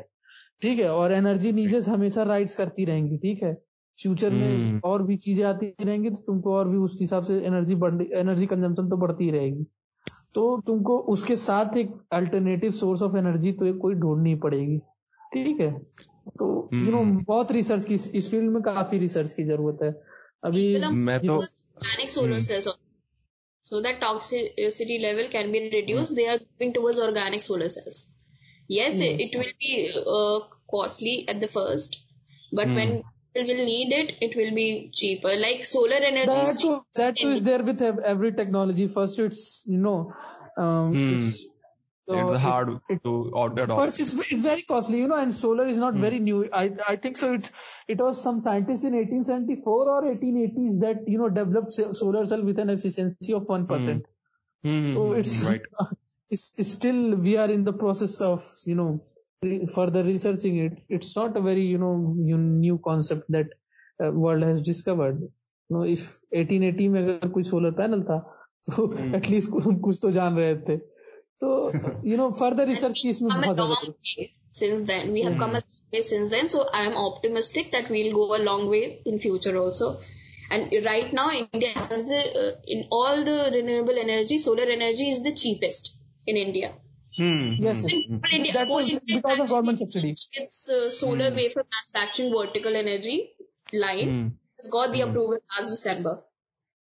[0.62, 0.88] ठीक है?
[0.90, 3.52] और एनर्जी नीजेस हमेशा राइट्स करती रहेंगी ठीक है?
[4.00, 7.38] फ्यूचर में हम्म। और भी चीज़ें आती रहेंगी तो तुमको और भी उस हिसाब से
[7.46, 9.64] एनर्जी बढ़ एनर्जी कंजम्पशन तो बढ़ती रहेगी।
[10.34, 14.78] तो तुमको उसके साथ एक अल्टरनेटिव सोर्स ऑफ़ एनर्जी तो एक कोई ढूंढनी पड़ेगी।
[15.32, 15.70] ठीक है?
[16.38, 19.90] तो यू नो हम्म। बहुत रिसर्च की इस फ़ील्ड में काफ़ी रिसर्च की ज़रूरत है।
[20.44, 21.42] अभी मैं तो
[22.08, 22.68] solar cells
[23.66, 28.08] so that toxicity level can be reduce they are going towards organic solar cells
[28.70, 29.88] yes it will be
[30.70, 31.26] costly
[33.34, 35.34] will need it, it will be cheaper.
[35.36, 36.26] Like solar energy.
[36.26, 38.86] That too, that too is there with every technology.
[38.86, 40.12] First, it's you know,
[40.56, 41.18] um, mm.
[41.18, 41.46] it's
[42.10, 43.80] So it's hard it, to adopt.
[43.80, 46.00] First, it's, it's very costly, you know, and solar is not hmm.
[46.00, 46.48] very new.
[46.52, 47.34] I I think so.
[47.34, 47.52] It's
[47.86, 51.70] it was some scientists in 1874 or 1880s that you know developed
[52.00, 54.06] solar cell with an efficiency of one percent.
[54.64, 54.92] Hmm.
[54.92, 55.62] So it's right.
[56.30, 59.02] It's, it's still we are in the process of you know
[59.73, 60.77] further researching it.
[60.89, 61.95] It's not a very you know
[62.25, 63.47] new concept that
[64.03, 65.21] uh, world has discovered.
[65.69, 66.01] You know, if
[66.31, 68.19] 1880 में अगर कोई solar panel था
[68.69, 69.79] तो at least hmm.
[69.83, 70.79] कुछ तो जान रहे थे
[71.43, 71.47] So,
[72.01, 74.27] you know, further research की इसमें बहुत ज़्यादा
[74.59, 77.89] since then we have come a long way since then so i am optimistic that
[77.89, 79.89] we'll go a long way in future also
[80.49, 85.21] and right now india has the uh, in all the renewable energy solar energy is
[85.23, 85.91] the cheapest
[86.25, 86.71] in india
[87.16, 87.54] Hmm.
[87.58, 88.08] Yes, yes.
[88.32, 90.14] India, That's India because of government subsidy.
[90.32, 91.36] It's uh, solar hmm.
[91.36, 93.32] wafer manufacturing vertical energy
[93.72, 94.08] line.
[94.08, 94.28] Hmm.
[94.58, 95.10] It's got the hmm.
[95.10, 96.22] approval last December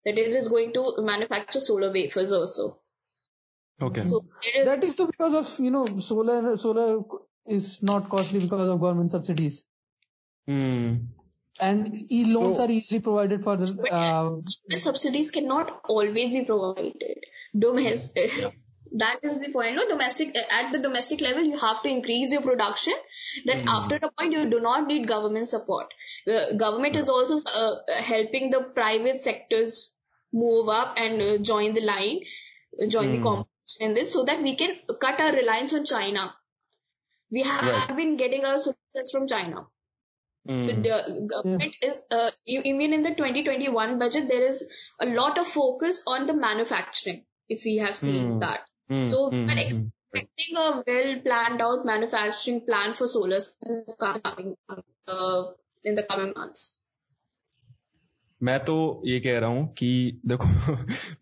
[0.05, 2.79] that it is going to manufacture solar wafers also.
[3.81, 4.01] Okay.
[4.01, 4.25] So
[4.65, 6.99] that is because of you know solar solar
[7.47, 9.65] is not costly because of government subsidies.
[10.45, 10.95] Hmm.
[11.59, 13.65] And e-loans so, are easily provided for the.
[13.91, 17.17] Uh, the subsidies cannot always be provided.
[17.57, 18.31] Domestic.
[18.37, 18.49] Yeah.
[18.93, 19.75] That is the point.
[19.75, 22.93] No, domestic at the domestic level, you have to increase your production.
[23.45, 23.69] Then mm.
[23.69, 25.93] after a point, you do not need government support.
[26.27, 29.93] Uh, government is also uh, helping the private sectors
[30.33, 32.19] move up and uh, join the line,
[32.89, 33.11] join mm.
[33.11, 33.23] the hmm.
[33.23, 36.33] competition in this so that we can cut our reliance on China.
[37.31, 37.95] We have right.
[37.95, 39.67] been getting our sources from China.
[40.47, 40.65] Mm.
[40.65, 41.89] So the government yeah.
[41.89, 46.33] is uh, even in the 2021 budget there is a lot of focus on the
[46.33, 47.25] manufacturing.
[47.49, 48.39] If we have seen mm.
[48.41, 48.61] that,
[48.91, 49.09] mm.
[49.09, 49.57] so we're hmm.
[49.57, 53.39] expecting a well planned out manufacturing plan for solar
[53.99, 54.55] coming
[55.07, 55.43] uh,
[55.85, 56.73] in the coming months.
[58.43, 60.47] मैं तो ये कह रहा हूँ कि देखो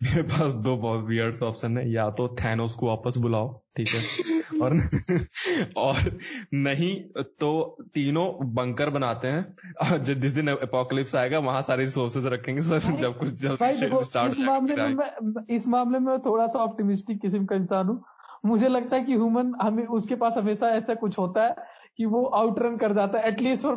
[0.03, 4.34] मेरे पास दो बहुत वियर्ड ऑप्शन है या तो थैनोस को वापस बुलाओ ठीक है
[4.61, 4.89] और
[5.77, 6.19] और
[6.53, 9.55] नहीं तो तीनों बंकर बनाते हैं।
[10.03, 15.45] जिस दिन अपोकलिप्स आएगा वहाँ सारे रिसोर्सेज रखेंगे सर जब कुछ जब इस मामले में
[15.49, 18.03] इस मामले में थोड़ा सा ऑप्टिमिस्टिक किस्म का इंसान हूँ।
[18.45, 21.55] मुझे लगता है कि ह्यूमन हमें उसके पास हमेशा ऐसा कुछ होता है
[21.97, 23.75] कि वो आउटरन कर जाता है at least for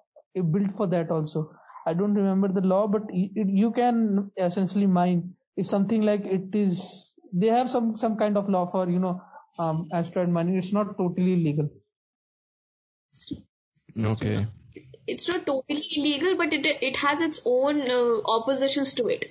[0.50, 1.50] built for that also
[1.86, 6.54] i don't remember the law but it, you can essentially mine if something like it
[6.54, 9.20] is they have some some kind of law for you know
[9.58, 10.56] um, asteroid mining.
[10.56, 11.70] It's not totally illegal.
[13.98, 14.46] Okay.
[15.06, 19.30] It's not totally illegal, but it it has its own uh, oppositions to it.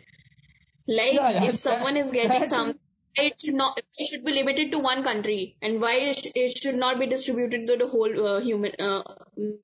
[0.88, 2.80] Like yeah, yeah, if someone is getting some,
[3.16, 6.58] it should not it should be limited to one country, and why it, sh- it
[6.58, 9.04] should not be distributed to the whole uh, human uh,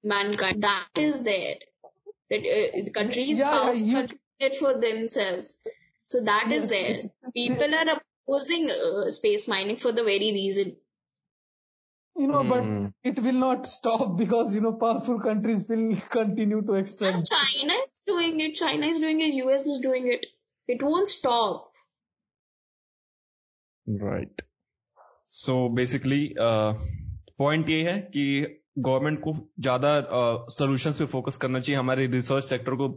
[0.04, 0.64] mankind.
[0.64, 1.56] That is there.
[2.30, 4.08] That uh, the countries yeah, you...
[4.40, 5.56] it for themselves.
[6.06, 6.90] So that yes, is there.
[6.90, 7.08] Yes.
[7.36, 10.76] People are opposing uh, space mining for the very reason.
[12.16, 12.50] You know, mm.
[12.50, 12.86] but hmm.
[13.04, 17.16] it will not stop because, you know, powerful countries will continue to extract.
[17.16, 18.56] And China is doing it.
[18.56, 19.34] China is doing it.
[19.46, 20.26] US is doing it.
[20.68, 21.69] It won't stop.
[23.90, 24.42] Right.
[25.26, 26.74] So basically, uh,
[27.38, 28.26] point ये है कि
[28.80, 29.90] government को ज़्यादा
[30.52, 32.88] solution पे focus करना चाहिए हमारे research sector को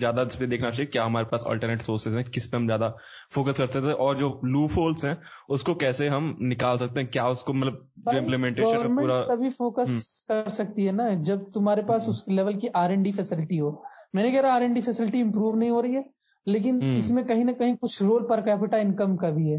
[0.00, 2.88] ज़्यादा इस पे देखना चाहिए क्या हमारे पास अल्टरनेट सोर्सेज हैं किस पे हम ज़्यादा
[3.32, 5.16] फोकस कर सकते हैं और जो लूफ होल्स हैं
[5.50, 10.42] उसको कैसे हम निकाल सकते हैं क्या उसको मतलब जो इम्प्लीमेंटेशन पूरा तभी फोकस हम्म।
[10.42, 13.56] कर सकती है ना जब तुम्हारे पास हम्म। उस लेवल की आर एन डी फैसिलिटी
[13.58, 13.72] हो
[14.14, 16.04] मैंने कह रहा R N D facility improve नहीं हो रही है
[16.46, 19.58] लेकिन हम्म। इसमें कहीं ना कहीं कुछ रोल पर कैपिटा इनकम का भी है।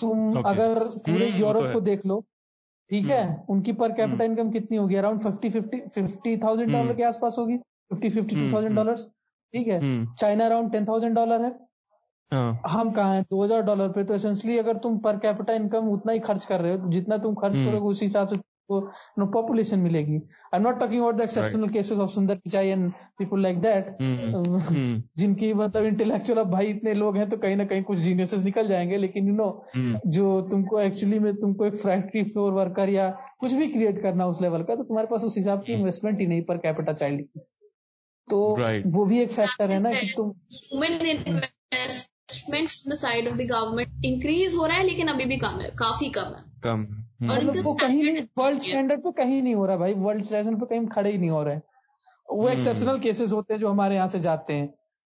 [0.00, 2.20] तुम अगर पूरे यूरोप तो को देख लो
[2.90, 3.22] ठीक है?
[3.22, 4.94] हम्म। उनकी पर कैपिटल इनकम कितनी होगी?
[4.94, 7.56] Around fifty fifty fifty thousand dollar के आसपास होगी।
[7.90, 8.96] Fifty fifty two thousand dollar
[9.54, 9.80] ठीक है?
[10.16, 11.50] China around ten thousand dollar है।
[12.32, 13.22] हाँ। हम कहा है?
[13.22, 16.60] दो हज़ार डॉलर पे। तो एसेंशली अगर तुम पर कैपिटल इनकम उतना ही खर्च कर
[16.60, 18.36] रहे हो जितना तुम खर्च हम्म। करोगे उसी हिसाब से
[19.18, 20.16] नो पॉपुलेशन मिलेगी।
[20.54, 23.96] I am not talking about the exceptional cases of Sundar Pichai and people like that
[25.18, 28.68] जिनकी मतलब इंटेलेक्चुअल अब भाई इतने लोग हैं तो कहीं ना कहीं कुछ जीनियसेस निकल
[28.68, 29.98] जाएँगे लेकिन यू नो hmm.
[30.06, 33.08] जो तुमको एक्चुअली में तुमको एक फैक्ट्री फ्लोर वर्कर या
[33.40, 36.26] कुछ भी क्रिएट करना उस लेवल का तो तुम्हारे पास उस हिसाब की इन्वेस्टमेंट ही
[36.26, 37.40] नहीं पर कैपिटा चाइल्ड की।
[38.28, 38.82] तो right.
[38.86, 40.32] वो भी एक फैक्टर है ना कि तुम
[40.84, 45.60] investment from the side of the government increase हो रहा है लेकिन अभी भी कम
[45.60, 49.66] है काफ़ी कम है। कम। मतलब वो कहीं नहीं वर्ल्ड स्टैंडर्ड पे कहीं नहीं हो
[49.66, 51.60] रहा भाई वर्ल्ड स्टैंडर्ड पे कहीं खड़े ही नहीं हो रहे
[52.28, 54.68] वो एक्सेप्शनल हम्म। केसेस होते हैं जो हमारे यहाँ से जाते हैं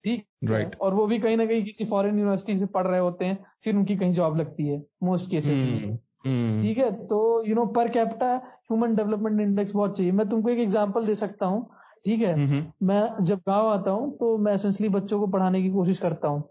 [0.05, 3.25] ठीक राइट और वो भी कहीं ना कहीं किसी फॉरेन यूनिवर्सिटी से पढ़ रहे होते
[3.25, 6.91] हैं फिर उनकी कहीं जॉब लगती है मोस्ट केसेस हम्म। ठीक है?
[7.07, 11.15] तो you know per capita human development index बहुत चाहिए। मैं तुमको एक एग्जांपल दे
[11.15, 11.67] सकता हूँ
[12.05, 12.33] ठीक है?
[12.33, 16.27] हम्म, मैं जब गाँव आता हूँ तो मैं एसेंशली बच्चों को पढ़ाने की कोशिश करता
[16.27, 16.43] हूँ।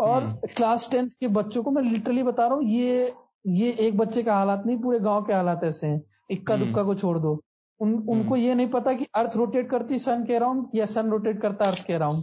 [0.00, 0.24] और
[0.56, 3.12] क्लास टेंथ के बच्चों को मैं लिटरली बता रहा हूँ ये
[3.46, 6.82] ये एक बच्चे का हालात नहीं पूरे गाँव के हालात ऐसे हैं। इक्का हम्म। दुक्का
[6.82, 7.42] को छोड़ दो।
[7.80, 11.40] उन उनको ये नहीं पता कि अर्थ रोटेट करती सन के अराउंड या सन रोटेट
[11.42, 12.22] करता अर्थ के around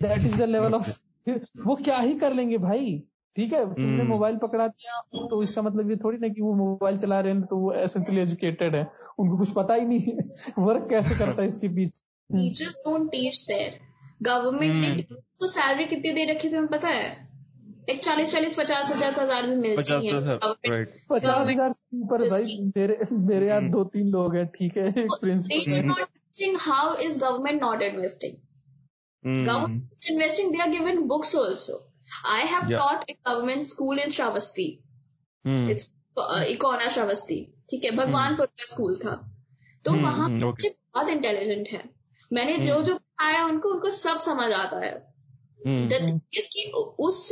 [0.00, 0.90] that is the level of
[1.66, 3.02] वो क्या ही कर लेंगे भाई?
[3.36, 6.54] ठीक है तुमने मोबाइल हम्म। पकड़ा दिया तो इसका मतलब ये थोड़ी ना कि वो
[6.54, 10.18] मोबाइल चला रहे हैं तो वो एसेंशियली एजुकेटेड है। उनको कुछ पता ही नहीं है।
[10.58, 12.02] वर्क कैसे करता है इसके बीच?
[12.32, 13.78] Teachers don't teach their
[14.22, 17.29] government ने तो सैलरी कितनी दे रखी थी तुम्हें पता है?
[17.90, 22.98] एक चालीस चालीस पचास पचास हज़ार भी मिलती है पचास हज़ार से ऊपर भाई मेरे
[23.12, 27.82] मेरे यहाँ हम्म। दो तीन लोग हैं ठीक है एक principal how is government not
[27.82, 28.36] investing
[29.24, 31.74] government is investing they are given books also
[32.26, 32.78] i have yeah.
[32.78, 34.68] taught a government school in shravasti
[35.44, 35.68] hmm.
[35.68, 37.36] it's uh, इकोना श्रावस्ती
[37.70, 38.58] ठीक है भगवानपुर hmm.
[38.58, 39.14] का स्कूल था
[39.84, 40.02] तो hmm.
[40.02, 40.76] वहाँ बच्चे okay.
[40.94, 41.82] बहुत इंटेलिजेंट है
[42.30, 42.66] मैंने hmm.
[42.66, 44.94] जो जो पढ़ाया उनको उनको सब समझ आता है
[45.60, 46.20] hmm.
[46.34, 46.70] इसकी
[47.00, 47.30] उस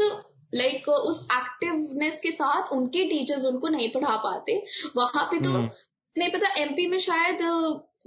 [0.55, 4.65] लाइक like, उस एक्टिवनेस के साथ उनके टीचर्स उनको नहीं पढ़ा पाते।
[4.97, 5.69] वहाँ पे तो hmm.
[6.19, 7.43] नहीं पता एमपी में शायद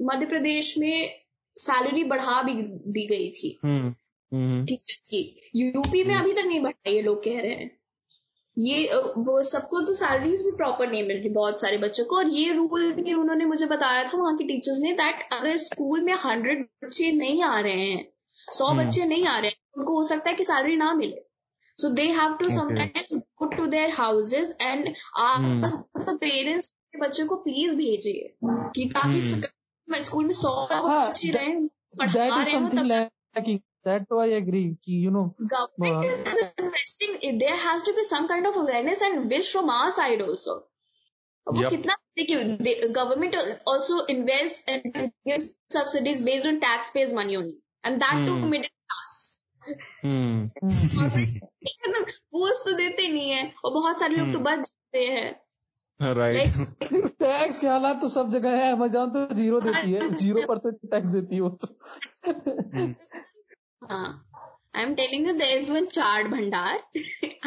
[0.01, 1.21] मध्य प्रदेश में
[1.57, 3.93] सैलरी बढ़ा भी दी गई थी। टीचर्स हम्म,
[4.33, 7.81] हम्म। की। यूपी में हम्म। अभी तक नहीं बढ़ाई ये लोग कह रहे हैं।
[8.57, 12.27] ये वो सबको तो सैलरीज भी प्रॉपर नहीं मिल रही बहुत सारे बच्चों को। और
[12.27, 16.13] ये रूल भी उन्होंने मुझे बताया था वहाँ के टीचर्स ने दैट अगर स्कूल में
[16.13, 18.13] हंड्रेड बच्चे नहीं आ रहे हैं
[18.51, 21.30] सौ बच्चे नहीं आ रहे हैं उनको हो सकता है कि सैलरी ना मिले।
[21.80, 24.88] so they have to sometimes go to their houses and
[25.20, 28.34] ask parents के बच्चों को प्लीज भेजिए
[28.76, 29.20] कि ताकि
[30.04, 31.54] स्कूल में सौ बच्चे रहे
[31.98, 35.22] that is something lacking that too i agree you know
[35.52, 36.24] government uh, is
[36.62, 40.56] investing there has to be some kind of awareness and wish from our side also
[41.46, 43.34] वो कितना देखिए government
[43.68, 48.68] also invest and gives subsidies based on tax pays money only and that too middle
[48.68, 49.18] class
[52.31, 55.29] post तो देते नहीं है। और बहुत सारे लोग तो हम्म। बच जाते हैं।
[55.99, 60.79] हाँ, टैक्स के हालात तो सब जगह है। अमेजोन तो ज़ीरो देती है। ज़ीरो परसेंट
[60.91, 61.67] टैक्स देती है वो तो।
[64.75, 66.83] I am telling you there is one chard भंडार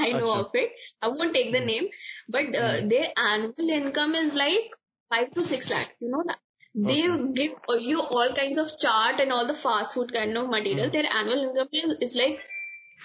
[0.01, 1.87] I know of it I won't take the name
[2.31, 2.57] but
[2.89, 4.75] their annual income is like
[5.11, 6.39] 5 to 6 lakh you know that
[6.77, 6.97] they
[7.41, 11.07] give you all kind of chart and all the fast food kind of material their
[11.17, 12.39] annual income is like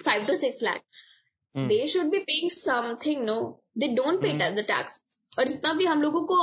[0.00, 0.82] five to six lakh.
[1.54, 1.68] Mm.
[1.68, 3.24] They should be paying something.
[3.24, 4.56] No, they don't pay mm.
[4.56, 5.00] the tax.
[5.38, 6.36] और जितना भी हम लोगों को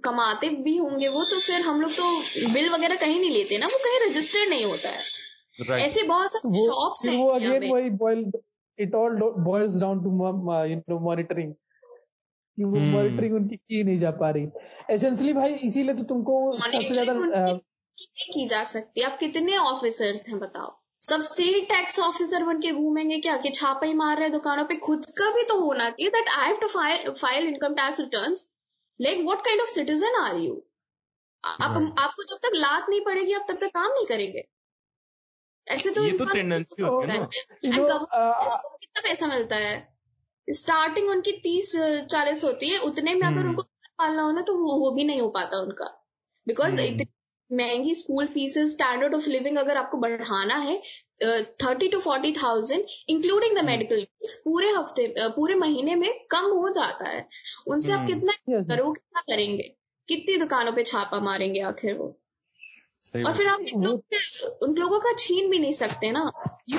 [0.00, 2.10] कमाते भी होंगे वो तो फिर हम लोग तो
[2.52, 5.80] बिल वगैरह कहीं नहीं लेते ना वो कहीं रजिस्टर नहीं होता है right.
[5.86, 8.24] ऐसे बहुत सारे शॉप्स हैं वो अगेन वही boil
[8.78, 10.10] it all boils down to
[10.66, 13.42] you know monitoring कि वो मॉनिटरिंग hmm.
[13.42, 14.46] उनकी की नहीं जा पा रही
[14.90, 17.58] एसेंशियली भाई इसीलिए तो तुमको सबसे ज़्यादा
[18.34, 20.76] की जा सकती है आप कितने ऑफिसर्स हैं बताओ
[21.08, 24.76] सब स्टेट टैक्स ऑफिसर बन के घूमेंगे क्या कि छापा ही मार रहे दुकानों पे?
[24.76, 26.68] खुद का भी तो होना चाहिए that I have to
[27.12, 28.36] file income tax return
[29.00, 30.62] like what kind of citizen are you
[31.44, 34.44] आप आपको जब तक लात नहीं पड़ेगी आप तब तक काम नहीं करेंगे।
[35.66, 37.26] ऐसे तो ये तो टेंडेंसी होती है
[37.64, 39.76] कितना पैसा मिलता है?
[40.48, 41.72] स्टार्टिंग उनकी तीस
[42.10, 43.48] चालीस होती है उतने में अगर hmm.
[43.48, 45.86] उनको पालना हो ना तो वो, वो भी नहीं हो पाता उनका।
[46.46, 46.84] Because hmm.
[46.84, 47.04] इतनी
[47.52, 50.76] महँगी school fees standard of living अगर आपको बढ़ाना है
[51.62, 54.06] thirty to forty thousand including the medical
[54.44, 57.26] पूरे हफ़्ते पूरे महीने में कम हो जाता है।
[57.66, 58.06] उनसे आप hmm.
[58.06, 59.74] कितना करो कितना करेंगे?
[60.08, 62.06] कितनी दुकानों पे छापा मारेंगे आखिर वो?
[63.16, 64.04] और फिर आप लोग
[64.62, 66.30] उन लोगों का छीन भी नहीं सकते ना।
[66.68, 66.78] यू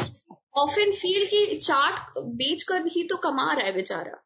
[0.55, 4.24] ऑफन फील की चाट बेच कर ही तो कमा रहा है बेचारा.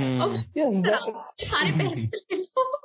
[0.00, 2.76] सारे पैसे ले लो।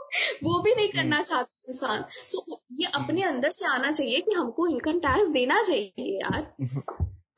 [0.43, 4.20] वो भी नहीं करना चाहते चाहता इंसान। सो so, ये अपने अंदर से आना चाहिए
[4.20, 6.53] कि हमको इनकम टैक्स देना चाहिए यार।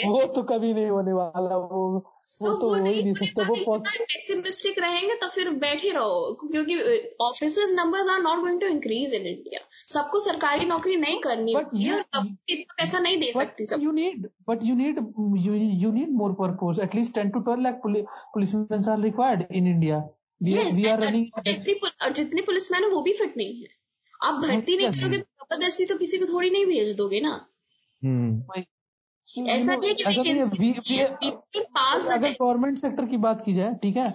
[0.09, 2.11] वो तो कभी नहीं होने वाला वो
[2.41, 6.77] वो तो, हो ही नहीं सकता वो पेसिमिस्टिक रहेंगे तो फिर बैठे रहो क्योंकि
[7.21, 11.89] officers numbers are not going to increase in India सबको सरकारी नौकरी नहीं करनी होती
[11.91, 12.03] और
[12.49, 14.99] इतना पैसा नहीं दे सकती सब। You need but you need
[15.81, 19.97] you need more workforce at least 10 to 12 lakh policemen are required in India
[20.41, 21.25] we are running
[22.03, 23.77] और जितने पुलिसमैन है वो भी फिट नहीं है।
[24.23, 27.33] आप भर्ती नहीं करोगे तो ज़बरदस्ती तो किसी को थोड़ी नहीं भेज दोगे ना।
[28.01, 28.63] हम्म।
[29.37, 29.93] ऐसा नहीं
[30.73, 30.99] कि
[32.07, 34.09] अगर गवर्नमेंट सेक्टर की बात की जाए ठीक है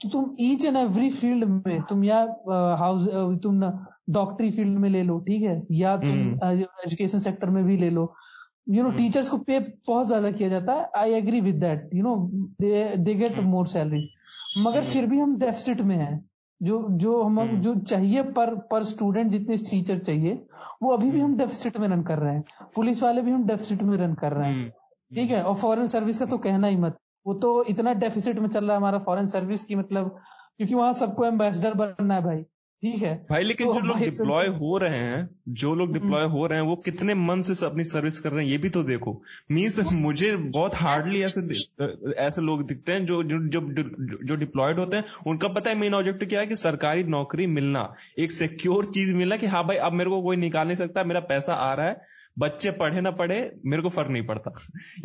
[0.00, 2.20] तो तुम ईच एंड एवरी फ़ील्ड में तुम या
[2.78, 3.08] हाउस
[3.42, 6.10] तुम ना डॉक्टरी फ़ील्ड में ले लो ठीक है या तुम
[6.44, 8.14] एजुकेशन हम्म। सेक्टर में भी ले लो।
[8.68, 12.02] यू नो टीचर्स को पे बहुत ज़्यादा किया जाता है। I agree with that you
[12.02, 12.16] know
[12.62, 14.08] they get more salaries
[14.58, 16.27] मगर। फिर भी हम डेफिसिट में हैं।
[16.62, 20.46] जो जो हम हम्म। जो चाहिए पर पर स्टूडेंट जितने टीचर चाहिए
[20.82, 22.44] वो अभी भी हम डेफिसिट में रन कर रहे हैं।
[22.74, 25.42] पुलिस वाले भी हम डेफिसिट में रन कर रहे हैं। हम्म। ठीक है?
[25.42, 28.72] और फॉरेन सर्विस का तो कहना ही मत। वो तो इतना डेफिसिट में चल रहा
[28.72, 30.16] है हमारा फॉरेन सर्विस की मतलब
[30.56, 32.44] क्योंकि वहाँ सबको एम्बेसडर बनना है भाई।
[32.82, 33.14] ठीक है?
[33.30, 36.58] भाई लेकिन तो जो लोग डिप्लॉय हो रहे हैं जो लोग डिप्लॉय हम्म। हो रहे
[36.58, 39.92] हैं वो कितने मन से अपनी सर्विस कर रहे हैं ये भी तो देखो। मीन्स
[39.92, 41.40] मुझे बहुत हार्डली ऐसे
[42.18, 43.60] ऐसे लोग दिखते हैं जो जो जो,
[44.24, 47.94] जो डिप्लॉयड होते हैं। उनका पता है मेन ऑब्जेक्टिव क्या है कि सरकारी नौकरी मिलना
[48.18, 51.20] एक सिक्योर चीज़ मिलना कि हाँ भाई अब मेरे को कोई निकाल नहीं सकता मेरा
[51.20, 54.54] पैसा आ रहा है बच्चे पढ़े ना पढ़े मेरे को फ़र्क नहीं पड़ता।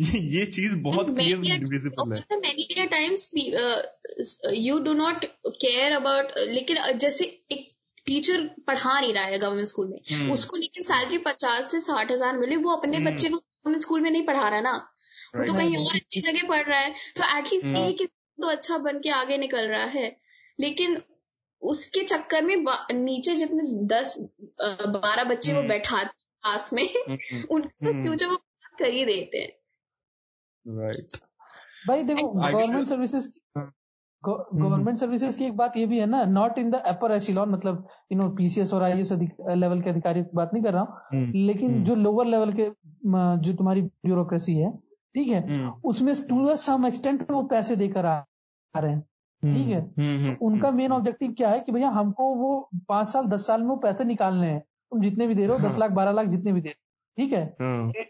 [0.00, 3.30] ये चीज़ बहुत क्लियर विजिबल है। Many times
[4.52, 7.70] you do not care about लेकिन uh, जैसे एक
[8.06, 10.32] टीचर पढ़ा नहीं रहा है गवर्नमेंट स्कूल में hmm.
[10.34, 13.06] उसको लेकिन सैलरी पचास से साठ हज़ार मिले वो अपने hmm.
[13.06, 14.90] बच्चे को गवर्नमेंट स्कूल में नहीं पढ़ा रहा ना।
[15.36, 17.76] वो तो कहीं और अच्छी जगह पढ़ रहा है। तो एटलीस्ट hmm.
[17.76, 18.10] एक
[18.40, 20.16] तो अच्छा बन के आगे निकल रहा है।
[20.60, 21.02] लेकिन
[21.62, 22.56] उसके चक्कर में
[22.92, 24.18] नीचे जितने दस
[24.60, 26.82] बारह बच्चे वो बैठाते क्लास में
[27.50, 28.36] उनका फ्यूचर वो
[28.78, 29.52] कर ही देते हैं?
[30.66, 31.16] राइट
[31.88, 33.32] भाई देखो गवर्नमेंट सर्विसेज़
[34.24, 37.86] गवर्नमेंट सर्विसेज़ की एक बात ये भी है ना not in the upper echelon मतलब
[38.12, 41.32] यू नो पीसीएस और आईएएस लेवल के अधिकारियों की बात नहीं कर रहा हूँ हम्म,
[41.46, 42.70] लेकिन हम्म। जो लोअर लेवल के
[43.46, 44.70] जो तुम्हारी ब्यूरोक्रेसी है
[45.14, 48.22] ठीक है हम्म। उसमें टू सम एक्सटेंट वो पैसे देकर आ
[48.74, 49.00] रहे हैं
[49.42, 53.46] ठीक है। तो उनका मेन ऑब्जेक्टिव क्या है कि भैया हमको वो पाँच साल दस
[53.46, 54.62] साल में वो पैसे निकालने हैं।
[54.92, 56.72] तुम जितने भी दे रहे हो दस हाँ। लाख बारह लाख जितने भी दे रहे
[56.72, 56.82] हो
[57.18, 57.42] ठीक है?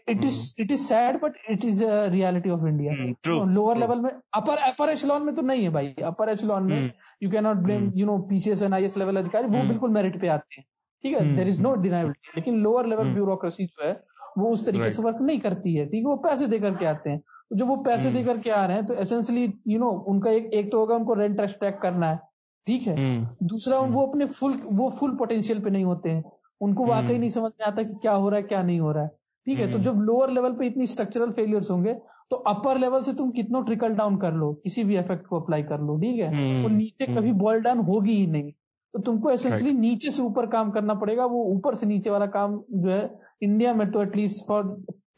[0.09, 4.57] It is it is sad but it is reality of India lower level में अपर
[4.67, 6.91] अपर एचलॉन में तो नहीं है भाई। अपर एचलॉन में
[7.23, 9.67] you can not blame you know PCS and IAS level अधिकारी वो hmm.
[9.67, 10.65] बिल्कुल मेरिट पे आते हैं
[11.03, 11.35] ठीक है?
[11.35, 13.93] देर इज़ नो डिनाइबिलिटी लेकिन लोअर लेवल ब्यूरोक्रेसी जो है
[14.37, 16.05] वो उस तरीके से वर्क नहीं करती है ठीक है?
[16.05, 18.17] वो पैसे देकर के आते हैं। तो जब वो पैसे hmm.
[18.17, 21.13] देकर के आ रहे हैं तो एसेंशली यू नो उनका एक एक तो होगा उनको
[21.13, 22.19] रेंट एक्सट्रैक्ट करना है
[22.67, 22.95] ठीक है?
[22.95, 23.27] Hmm.
[23.43, 26.23] दूसरा वो अपने फुल वो फुल पोटेंशियल पे नहीं होते हैं।
[26.61, 28.91] उनको वाकई हम्म। नहीं समझ में आता कि क्या हो रहा है क्या नहीं हो
[28.91, 29.09] रहा है
[29.47, 31.93] ठीक है तो हम्म। जब लोअर लेवल पे इतनी स्ट्रक्चरल फेलियर्स होंगे
[32.29, 35.63] तो अपर लेवल से तुम कितना ट्रिकल डाउन कर लो किसी भी इफ़ेक्ट को अप्लाई
[35.63, 38.51] कर लो ठीक है। तो नीचे कभी बॉल डाउन होगी ही नहीं
[38.93, 42.61] तो तुमको एसेंशली नीचे से ऊपर काम करना पड़ेगा वो ऊपर से नीचे वाला काम
[42.73, 43.03] जो है
[43.41, 44.63] इंडिया में तो at least for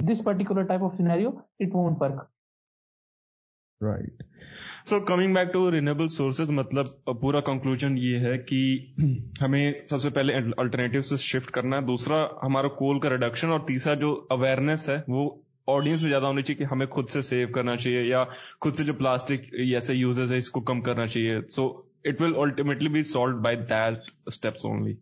[0.03, 2.27] this particular type of scenario it won't work
[3.81, 4.23] right
[4.87, 6.89] so coming back to renewable sources मतलब
[7.21, 8.59] पूरा कंक्लूजन ये है कि
[9.41, 13.95] हमें सबसे पहले अल्टरनेटिव से शिफ्ट करना है। दूसरा, हमारा कोल का रिडक्शन और तीसरा,
[13.95, 17.75] जो अवेयरनेस है, वो ऑडियंस में ज़्यादा होनी चाहिए कि हमें खुद से सेव करना
[17.75, 18.23] चाहिए या
[18.61, 21.67] खुद से जो प्लास्टिक ऐसे यूजेस है, इसको कम करना चाहिए। So
[22.05, 24.97] it will ultimately be solve by that steps only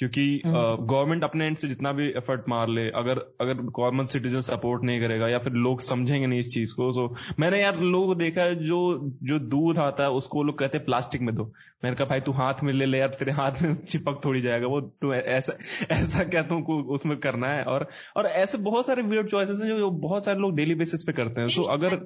[0.00, 4.40] क्योंकि गवर्नमेंट हम्म। अपने एंड से जितना भी एफर्ट मार ले अगर अगर कॉमन सिटीजन
[4.40, 8.06] सपोर्ट नहीं करेगा या फिर लोग समझेंगे नहीं इस चीज़ को तो मैंने यार लोगों
[8.06, 8.78] को देखा है जो
[9.22, 11.44] जो दूध आता है उसको लोग कहते हैं प्लास्टिक में दो।
[11.84, 14.66] मैंने कहा भाई तू हाथ में ले ले यार तेरे हाथ में चिपक थोड़ी जाएगा
[14.66, 15.58] वो तू ऐसा
[15.90, 17.62] ऐसा क्या तुमको उसमें करना है?
[17.64, 21.12] और और ऐसे बहुत सारे वियर्ड चॉइसेस हैं जो बहुत सारे लोग डेली बेसिस पे
[21.12, 21.96] करते हैं। तो अगर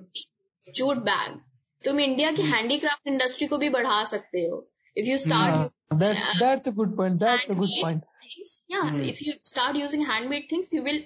[0.74, 1.40] जूट बैग
[1.84, 6.17] तुम इंडिया की हैंडीक्राफ्ट इंडस्ट्री को भी बढ़ा सकते हो। if you start yeah, that,
[6.39, 9.07] that's a good point that's a good point things, yeah mm.
[9.07, 10.99] if you start using handmade things you will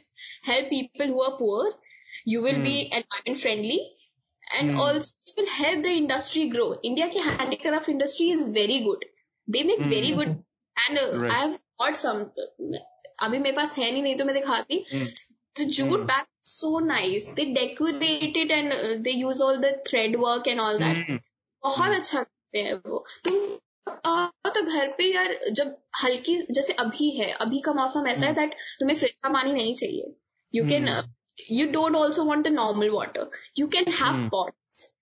[0.44, 1.74] help people who are poor
[2.26, 2.66] you will mm.
[2.66, 3.80] be environment friendly
[4.60, 4.78] and mm.
[4.78, 9.06] also you will help the industry grow india ki handicraft industry is very good
[9.48, 9.94] they make mm.
[9.98, 10.34] very good
[10.88, 11.32] and uh, right.
[11.32, 12.26] i have bought some
[13.24, 14.86] अभी मेरे पास है नहीं नहीं तो मैं दिखाती
[15.58, 20.16] the jute bag so nice they decorate it and uh, they use all the thread
[20.24, 21.12] work and all that
[21.66, 23.36] बहुत अच्छा करते हैं वो तुम
[23.89, 28.53] तो घर पे यार जब हल्की जैसे अभी है अभी का मौसम ऐसा है दैट
[28.53, 30.15] हम्म। तुम्हें फ्रिज का पानी नहीं चाहिए।
[30.55, 30.89] You can
[31.51, 34.93] you don't also want the normal water you can have pots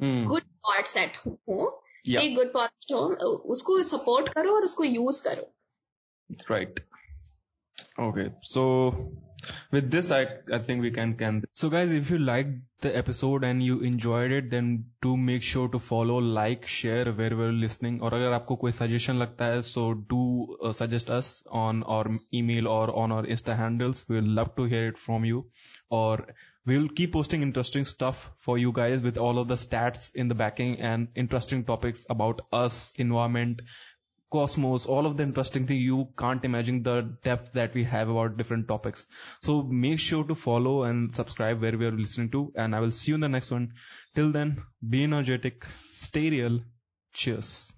[0.00, 3.14] good pots at home एक गुड पॉट होम
[3.54, 5.52] उसको सपोर्ट करो और उसको यूज़ करो।
[6.50, 6.80] Right
[8.00, 8.62] okay so
[9.71, 10.21] with this, I
[10.53, 11.43] I think we can can.
[11.53, 15.67] So guys, if you liked the episode and you enjoyed it, then do make sure
[15.69, 17.99] to follow, like, share wherever you're listening.
[18.01, 20.21] और अगर आपको कोई suggestion लगता है, so do
[20.63, 21.31] uh, suggest us
[21.63, 24.05] on our email or on our Insta handles.
[24.09, 25.45] We'll love to hear it from you.
[25.89, 26.27] Or
[26.65, 30.35] we'll keep posting interesting stuff for you guys with all of the stats in the
[30.35, 33.61] backing and interesting topics about us, environment,
[34.30, 38.36] cosmos all of the interesting thing you can't imagine the depth that we have about
[38.36, 39.06] different topics.
[39.40, 42.92] So make sure to follow and subscribe where we are listening to and i will
[42.92, 43.72] see you in the next one.
[44.14, 46.60] Till then be energetic stay real
[47.12, 47.72] cheers